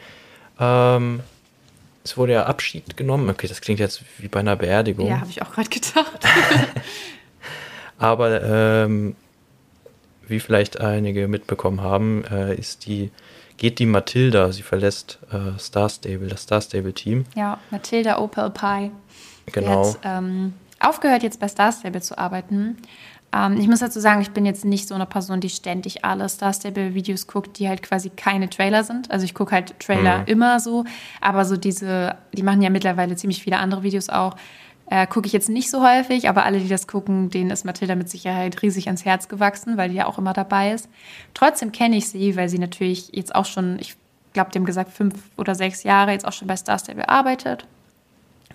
Ähm, 0.59 1.21
es 2.03 2.17
wurde 2.17 2.33
ja 2.33 2.45
Abschied 2.45 2.97
genommen. 2.97 3.29
Okay, 3.29 3.47
das 3.47 3.61
klingt 3.61 3.79
jetzt 3.79 4.03
wie 4.17 4.27
bei 4.27 4.41
einer 4.41 4.55
Beerdigung. 4.55 5.07
Ja, 5.07 5.21
habe 5.21 5.29
ich 5.29 5.41
auch 5.41 5.51
gerade 5.51 5.69
gedacht. 5.69 6.19
Aber 7.97 8.43
ähm, 8.43 9.15
wie 10.27 10.39
vielleicht 10.39 10.79
einige 10.79 11.27
mitbekommen 11.27 11.81
haben, 11.81 12.23
äh, 12.25 12.55
ist 12.55 12.85
die, 12.85 13.11
geht 13.57 13.79
die 13.79 13.85
Matilda, 13.85 14.51
sie 14.51 14.63
verlässt 14.63 15.19
äh, 15.31 15.57
Star 15.59 15.89
Stable, 15.89 16.27
das 16.27 16.43
Star 16.43 16.61
Stable 16.61 16.93
Team. 16.93 17.25
Ja, 17.35 17.59
Matilda 17.71 18.19
Opel 18.19 18.49
Pie. 18.49 18.91
Genau. 19.51 19.83
Die 19.83 20.07
hat 20.07 20.17
ähm, 20.23 20.53
aufgehört, 20.79 21.23
jetzt 21.23 21.39
bei 21.39 21.47
Star 21.47 21.71
Stable 21.71 22.01
zu 22.01 22.17
arbeiten. 22.17 22.77
Ähm, 23.33 23.57
ich 23.59 23.67
muss 23.67 23.79
dazu 23.79 23.99
sagen, 23.99 24.21
ich 24.21 24.31
bin 24.31 24.45
jetzt 24.45 24.63
nicht 24.63 24.87
so 24.87 24.95
eine 24.95 25.05
Person, 25.05 25.39
die 25.39 25.49
ständig 25.49 26.05
alle 26.05 26.29
Star 26.29 26.53
Stable-Videos 26.53 27.27
guckt, 27.27 27.57
die 27.57 27.67
halt 27.67 27.81
quasi 27.81 28.09
keine 28.09 28.49
Trailer 28.49 28.83
sind. 28.83 29.09
Also 29.11 29.25
ich 29.25 29.33
gucke 29.33 29.53
halt 29.53 29.79
Trailer 29.79 30.19
Mhm. 30.19 30.25
immer 30.27 30.59
so, 30.59 30.85
aber 31.19 31.45
so 31.45 31.57
diese, 31.57 32.15
die 32.33 32.43
machen 32.43 32.61
ja 32.61 32.69
mittlerweile 32.69 33.15
ziemlich 33.15 33.41
viele 33.41 33.57
andere 33.57 33.83
Videos 33.83 34.09
auch. 34.09 34.35
Äh, 34.89 35.07
gucke 35.07 35.25
ich 35.27 35.33
jetzt 35.33 35.49
nicht 35.49 35.71
so 35.71 35.81
häufig, 35.81 36.27
aber 36.27 36.43
alle, 36.43 36.59
die 36.59 36.67
das 36.67 36.87
gucken, 36.87 37.29
denen 37.29 37.49
ist 37.49 37.63
Matilda 37.65 37.95
mit 37.95 38.09
Sicherheit 38.09 38.61
riesig 38.61 38.87
ans 38.87 39.05
Herz 39.05 39.29
gewachsen, 39.29 39.77
weil 39.77 39.89
die 39.89 39.95
ja 39.95 40.05
auch 40.05 40.17
immer 40.17 40.33
dabei 40.33 40.73
ist. 40.73 40.89
Trotzdem 41.33 41.71
kenne 41.71 41.95
ich 41.95 42.09
sie, 42.09 42.35
weil 42.35 42.49
sie 42.49 42.59
natürlich 42.59 43.09
jetzt 43.13 43.33
auch 43.33 43.45
schon, 43.45 43.79
ich 43.79 43.95
glaube, 44.33 44.51
dem 44.51 44.65
gesagt, 44.65 44.91
fünf 44.91 45.15
oder 45.37 45.55
sechs 45.55 45.83
Jahre 45.83 46.11
jetzt 46.11 46.27
auch 46.27 46.33
schon 46.33 46.47
bei 46.49 46.57
Star 46.57 46.77
Stable 46.77 47.07
arbeitet. 47.07 47.65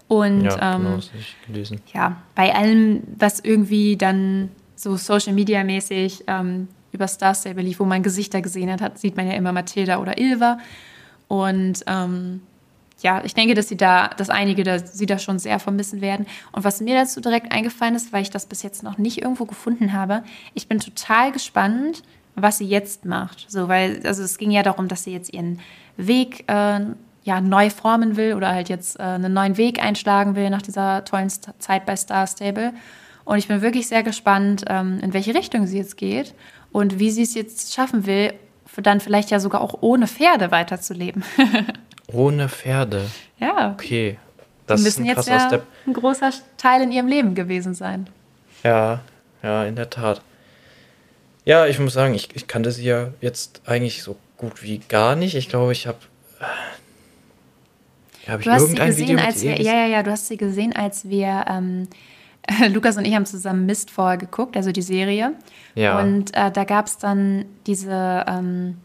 Und 0.07 0.45
ja, 0.45 0.75
ähm, 0.77 0.83
genau, 0.83 0.97
das 0.97 1.11
ich 1.19 1.37
gelesen. 1.47 1.81
ja, 1.95 2.17
bei 2.35 2.55
allem, 2.55 3.03
was 3.19 3.41
irgendwie 3.41 3.97
dann 3.97 4.51
so 4.79 4.97
Social 4.97 5.33
Media 5.33 5.65
mäßig 5.65 6.25
ähm, 6.29 6.69
über 6.93 7.09
Star 7.09 7.35
Stable 7.35 7.63
lief, 7.63 7.81
wo 7.81 7.85
man 7.85 8.03
Gesichter 8.03 8.41
gesehen 8.41 8.71
hat, 8.71 8.81
hat, 8.81 8.99
sieht 8.99 9.17
man 9.17 9.27
ja 9.27 9.35
immer 9.35 9.53
Mathilda 9.53 9.99
oder 9.99 10.19
Ilva. 10.19 10.59
Und 11.27 11.85
ähm, 11.87 12.41
ja, 13.01 13.23
ich 13.25 13.35
denke, 13.35 13.55
dass 13.55 13.69
sie 13.69 13.77
da, 13.77 14.09
dass 14.09 14.31
einige 14.31 14.63
da, 14.63 14.79
sie 14.79 15.07
da 15.07 15.19
schon 15.19 15.39
sehr 15.39 15.59
vermissen 15.59 16.01
werden. 16.01 16.27
Und 16.53 16.65
was 16.65 16.81
mir 16.81 16.95
dazu 16.95 17.21
direkt 17.21 17.53
eingefallen 17.53 17.95
ist, 17.95 18.13
weil 18.13 18.23
ich 18.23 18.31
das 18.31 18.47
bis 18.47 18.63
jetzt 18.63 18.83
noch 18.83 18.99
nicht 18.99 19.21
irgendwo 19.21 19.45
gefunden 19.45 19.93
habe, 19.93 20.23
ich 20.55 20.69
bin 20.69 20.79
total 20.79 21.33
gespannt, 21.33 22.03
was 22.35 22.59
sie 22.59 22.67
jetzt 22.67 23.05
macht. 23.05 23.47
So, 23.49 23.69
weil, 23.69 24.01
also 24.05 24.23
es 24.23 24.39
ging 24.39 24.51
ja 24.51 24.63
darum, 24.63 24.89
dass 24.89 25.05
sie 25.05 25.13
jetzt 25.13 25.33
ihren 25.33 25.61
Weg 25.97 26.45
äh, 26.49 26.81
ja, 27.25 27.41
neu 27.41 27.71
formen 27.71 28.17
will 28.17 28.35
oder 28.35 28.49
halt 28.49 28.69
jetzt 28.69 28.99
äh, 28.99 29.03
einen 29.03 29.33
neuen 29.33 29.57
Weg 29.57 29.83
einschlagen 29.83 30.37
will 30.37 30.51
nach 30.51 30.63
dieser 30.63 31.05
tollen 31.05 31.31
St 31.31 31.51
Zeit 31.59 31.85
bei 31.85 31.97
Star 31.97 32.27
Stable. 32.27 32.73
Und 33.29 33.37
ich 33.37 33.47
bin 33.47 33.61
wirklich 33.61 33.89
sehr 33.89 34.03
gespannt, 34.03 34.65
ähm, 34.69 35.01
in 35.03 35.13
welche 35.13 35.35
Richtung 35.35 35.67
sie 35.67 35.77
jetzt 35.77 35.99
geht 35.99 36.33
und 36.73 36.99
wie 36.99 37.11
sie 37.11 37.23
es 37.25 37.35
jetzt 37.35 37.75
schaffen 37.75 38.07
will, 38.07 38.33
dann 38.81 39.01
vielleicht 39.01 39.31
ja 39.31 39.39
sogar 39.39 39.61
auch 39.61 39.77
ohne 39.83 40.07
Pferde 40.07 40.51
weiterzuleben. 40.51 41.23
Ohne 42.11 42.49
Pferde. 42.49 43.05
ja, 43.39 43.73
Okay. 43.73 44.13
die 44.13 44.67
Das 44.67 44.81
ist 44.81 44.87
müssen 44.99 45.03
ein 45.03 45.15
jetzt 45.15 45.29
ja 45.29 45.47
Step. 45.47 45.67
ein 45.87 45.93
großer 45.93 46.31
Teil 46.57 46.81
in 46.81 46.91
ihrem 46.91 47.07
Leben 47.07 47.35
gewesen 47.35 47.75
sein. 47.75 48.09
Ja, 48.65 49.01
ja, 49.43 49.65
in 49.65 49.77
der 49.77 49.91
Tat. 49.91 50.23
Ja, 51.45 51.67
ich 51.67 51.79
muss 51.79 51.93
sagen, 51.93 52.15
ich, 52.15 52.35
ich 52.35 52.47
kannte 52.47 52.71
sie 52.71 52.85
ja 52.85 53.09
jetzt 53.21 53.61
eigentlich 53.67 54.03
so 54.03 54.17
gut 54.39 54.63
wie 54.63 54.79
gar 54.79 55.17
nicht. 55.17 55.35
Ich 55.35 55.51
glaube, 55.51 55.73
ich 55.73 55.87
habe. 55.87 55.99
Habe 58.27 58.41
ich 58.41 58.47
Du 58.47 58.53
hast 58.53 58.69
sie 58.69 58.75
gesehen, 58.77 59.19
als 59.19 59.43
wir, 59.43 59.61
ja, 59.61 59.73
ja, 59.75 59.87
ja, 59.87 60.03
du 60.03 60.11
hast 60.13 60.29
sie 60.29 60.39
gesehen, 60.39 60.75
als 60.75 61.09
wir, 61.11 61.45
ähm, 61.47 61.89
Lukas 62.73 62.97
und 62.97 63.05
ich 63.05 63.15
haben 63.15 63.27
zusammen 63.27 63.67
Mist 63.67 63.91
vorher 63.91 64.17
geguckt, 64.17 64.57
also 64.57 64.73
die 64.73 64.83
Serie. 64.83 65.33
Ja. 65.75 66.01
Und 66.01 66.35
äh, 66.35 66.51
da 66.51 66.65
gab 66.65 66.87
es 66.87 66.99
dann 66.99 67.45
diese, 67.67 68.25
ähm, 68.27 68.79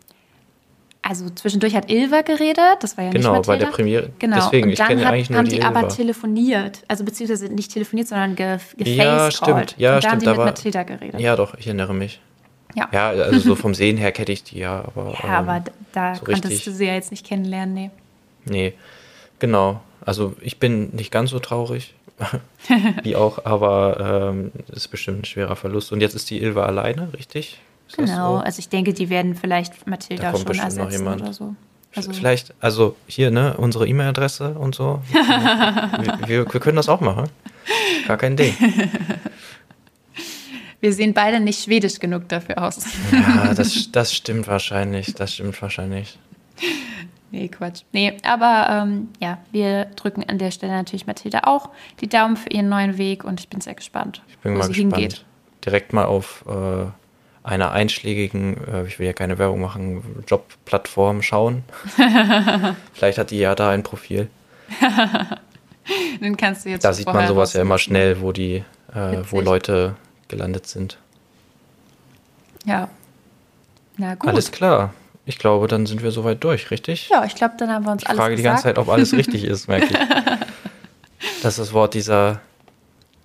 also 1.01 1.29
zwischendurch 1.29 1.75
hat 1.75 1.89
Ilva 1.91 2.21
geredet, 2.21 2.59
das 2.81 2.97
war 2.97 3.05
ja 3.05 3.11
Genau, 3.11 3.37
nicht 3.37 3.47
bei 3.47 3.57
der. 3.57 3.67
Premiere. 3.67 4.09
Genau, 4.19 4.37
Deswegen, 4.37 4.65
und 4.67 4.71
ich 4.73 4.77
dann 4.79 4.87
kenne 4.89 5.05
hat, 5.05 5.13
eigentlich 5.13 5.29
nur 5.29 5.39
haben 5.39 5.45
die 5.49 5.55
die 5.55 5.63
aber 5.63 5.87
telefoniert, 5.89 6.83
also 6.87 7.03
beziehungsweise 7.03 7.47
nicht 7.47 7.71
telefoniert, 7.73 8.07
sondern 8.07 8.35
ge. 8.35 8.57
Ja, 8.77 9.29
stimmt. 9.31 9.75
Ja, 9.77 9.95
und 9.95 10.03
da 10.03 10.09
haben 10.11 10.19
stimmt, 10.19 10.21
die 10.21 10.25
da 10.25 10.31
mit 10.31 10.37
war- 10.39 10.45
Mathilda 10.45 10.83
geredet. 10.83 11.19
Ja, 11.19 11.35
doch, 11.35 11.55
ich 11.55 11.67
erinnere 11.67 11.93
mich. 11.93 12.21
Ja. 12.75 12.89
Ja, 12.91 13.09
also 13.09 13.39
so 13.39 13.55
vom 13.55 13.75
Sehen 13.75 13.97
her 13.97 14.11
kenne 14.11 14.31
ich 14.31 14.43
die 14.43 14.59
ja, 14.59 14.83
aber. 14.85 15.13
Ja, 15.23 15.39
ähm, 15.39 15.49
aber 15.49 15.63
da 15.91 16.15
so 16.15 16.25
konntest 16.25 16.45
richtig. 16.45 16.65
du 16.65 16.71
sie 16.71 16.85
ja 16.87 16.93
jetzt 16.93 17.11
nicht 17.11 17.25
kennenlernen, 17.25 17.73
nee. 17.73 17.91
Nee, 18.45 18.73
genau. 19.39 19.81
Also 20.05 20.35
ich 20.41 20.59
bin 20.59 20.89
nicht 20.95 21.11
ganz 21.11 21.29
so 21.29 21.39
traurig, 21.39 21.93
wie 23.03 23.15
auch, 23.15 23.45
aber 23.45 24.31
ähm, 24.31 24.51
es 24.69 24.77
ist 24.77 24.87
bestimmt 24.89 25.21
ein 25.21 25.25
schwerer 25.25 25.55
Verlust. 25.55 25.91
Und 25.91 26.01
jetzt 26.01 26.15
ist 26.15 26.29
die 26.29 26.41
Ilva 26.41 26.65
alleine, 26.65 27.09
richtig? 27.13 27.59
Ist 27.87 27.97
Genau, 27.97 28.37
so? 28.37 28.43
also 28.43 28.59
ich 28.59 28.69
denke, 28.69 28.93
die 28.93 29.09
werden 29.09 29.35
vielleicht 29.35 29.87
Mathilda 29.87 30.31
kommt 30.31 30.47
schon 30.47 30.59
ersetzen 30.59 31.07
oder 31.07 31.33
so. 31.33 31.55
Also, 31.95 32.11
Vielleicht, 32.11 32.55
also 32.59 32.95
hier, 33.05 33.29
ne, 33.29 33.55
unsere 33.57 33.87
E-Mail-Adresse 33.87 34.55
und 34.55 34.73
so. 34.73 35.01
wir, 35.11 36.27
wir, 36.27 36.53
wir 36.53 36.59
können 36.59 36.75
das 36.75 36.89
auch 36.89 37.01
machen. 37.01 37.29
Gar 38.07 38.17
kein 38.17 38.35
Ding. 38.35 38.55
wir 40.81 40.91
sehen 40.91 41.13
beide 41.13 41.39
nicht 41.39 41.63
schwedisch 41.63 41.99
genug 41.99 42.27
dafür 42.29 42.63
aus. 42.63 42.83
Ja, 43.11 43.53
das, 43.53 43.91
das 43.91 44.13
stimmt 44.13 44.47
wahrscheinlich. 44.47 45.13
Das 45.13 45.35
stimmt 45.35 45.61
wahrscheinlich. 45.61 46.17
Nee, 47.33 47.49
Quatsch. 47.49 47.81
Nee, 47.91 48.15
aber 48.23 48.67
ähm, 48.69 49.09
ja, 49.19 49.39
wir 49.51 49.85
drücken 49.95 50.23
an 50.29 50.37
der 50.37 50.51
Stelle 50.51 50.71
natürlich 50.71 51.05
Mathilda 51.07 51.41
auch 51.43 51.69
die 51.99 52.07
Daumen 52.07 52.37
für 52.37 52.49
ihren 52.49 52.69
neuen 52.69 52.97
Weg 52.97 53.25
und 53.25 53.41
ich 53.41 53.49
bin 53.49 53.59
sehr 53.59 53.75
gespannt, 53.75 54.21
Ich 54.29 54.37
bin 54.37 54.53
wo 54.53 54.59
mal 54.59 54.63
sie 54.67 54.73
gespannt. 54.73 54.95
hingeht. 54.95 55.25
Direkt 55.65 55.91
mal 55.91 56.05
auf 56.05 56.45
äh, 56.47 56.85
einer 57.43 57.71
einschlägigen, 57.73 58.57
äh, 58.67 58.85
ich 58.85 58.99
will 58.99 59.05
ja 59.07 59.13
keine 59.13 59.37
Werbung 59.37 59.59
machen, 59.61 60.23
Jobplattform 60.27 61.21
schauen. 61.21 61.63
Vielleicht 62.93 63.17
hat 63.17 63.31
die 63.31 63.39
ja 63.39 63.55
da 63.55 63.69
ein 63.71 63.83
Profil. 63.83 64.29
Dann 66.21 66.37
kannst 66.37 66.65
du 66.65 66.69
jetzt 66.69 66.85
Da 66.85 66.93
sieht 66.93 67.07
man 67.07 67.27
sowas 67.27 67.53
ja 67.53 67.61
immer 67.61 67.77
schnell, 67.77 68.21
wo 68.21 68.31
die, 68.31 68.63
äh, 68.93 69.17
wo. 69.29 69.41
Leute 69.41 69.95
gelandet 70.29 70.67
sind. 70.67 70.97
Ja. 72.65 72.87
Na 73.97 74.15
gut. 74.15 74.29
Alles 74.29 74.51
klar. 74.51 74.93
Ich 75.25 75.37
glaube, 75.37 75.67
dann 75.67 75.85
sind 75.85 76.03
wir 76.03 76.11
soweit 76.11 76.43
durch, 76.43 76.69
richtig? 76.71 77.09
Ja, 77.09 77.23
ich 77.25 77.35
glaube, 77.35 77.53
dann 77.57 77.69
haben 77.71 77.85
wir 77.85 77.91
uns 77.93 78.03
Ich 78.03 78.09
alles 78.09 78.19
frage 78.19 78.35
die 78.35 78.41
gesagt. 78.43 78.63
ganze 78.63 78.63
Zeit, 78.69 78.77
ob 78.77 78.89
alles 78.89 79.13
richtig 79.13 79.43
ist, 79.45 79.67
merke 79.67 79.87
ich. 79.87 79.97
Das 81.41 81.53
ist 81.53 81.59
das 81.59 81.73
Wort 81.73 81.93
dieser, 81.93 82.41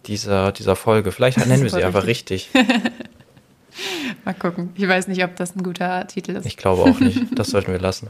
dieser, 0.06 0.52
dieser 0.52 0.76
Folge. 0.76 1.10
Vielleicht 1.12 1.38
nennen 1.38 1.62
wir 1.62 1.70
sie 1.70 1.76
Super 1.76 1.86
einfach 1.86 2.06
richtig. 2.06 2.48
Mal 4.24 4.34
gucken. 4.34 4.70
Ich 4.76 4.86
weiß 4.88 5.08
nicht, 5.08 5.22
ob 5.24 5.36
das 5.36 5.54
ein 5.56 5.62
guter 5.62 6.06
Titel 6.06 6.32
ist. 6.36 6.46
Ich 6.46 6.56
glaube 6.56 6.82
auch 6.82 7.00
nicht. 7.00 7.20
Das 7.34 7.48
sollten 7.48 7.72
wir 7.72 7.78
lassen. 7.80 8.08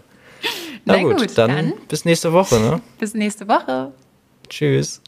Na, 0.85 0.97
Na 0.97 1.03
gut, 1.03 1.19
gut, 1.19 1.39
dann, 1.39 1.51
dann. 1.51 1.73
bis 1.89 2.05
nächste 2.05 2.33
Woche. 2.33 2.59
Ne? 2.59 2.81
Bis 2.99 3.15
nächste 3.15 3.49
Woche. 3.49 3.93
Tschüss. 4.49 5.03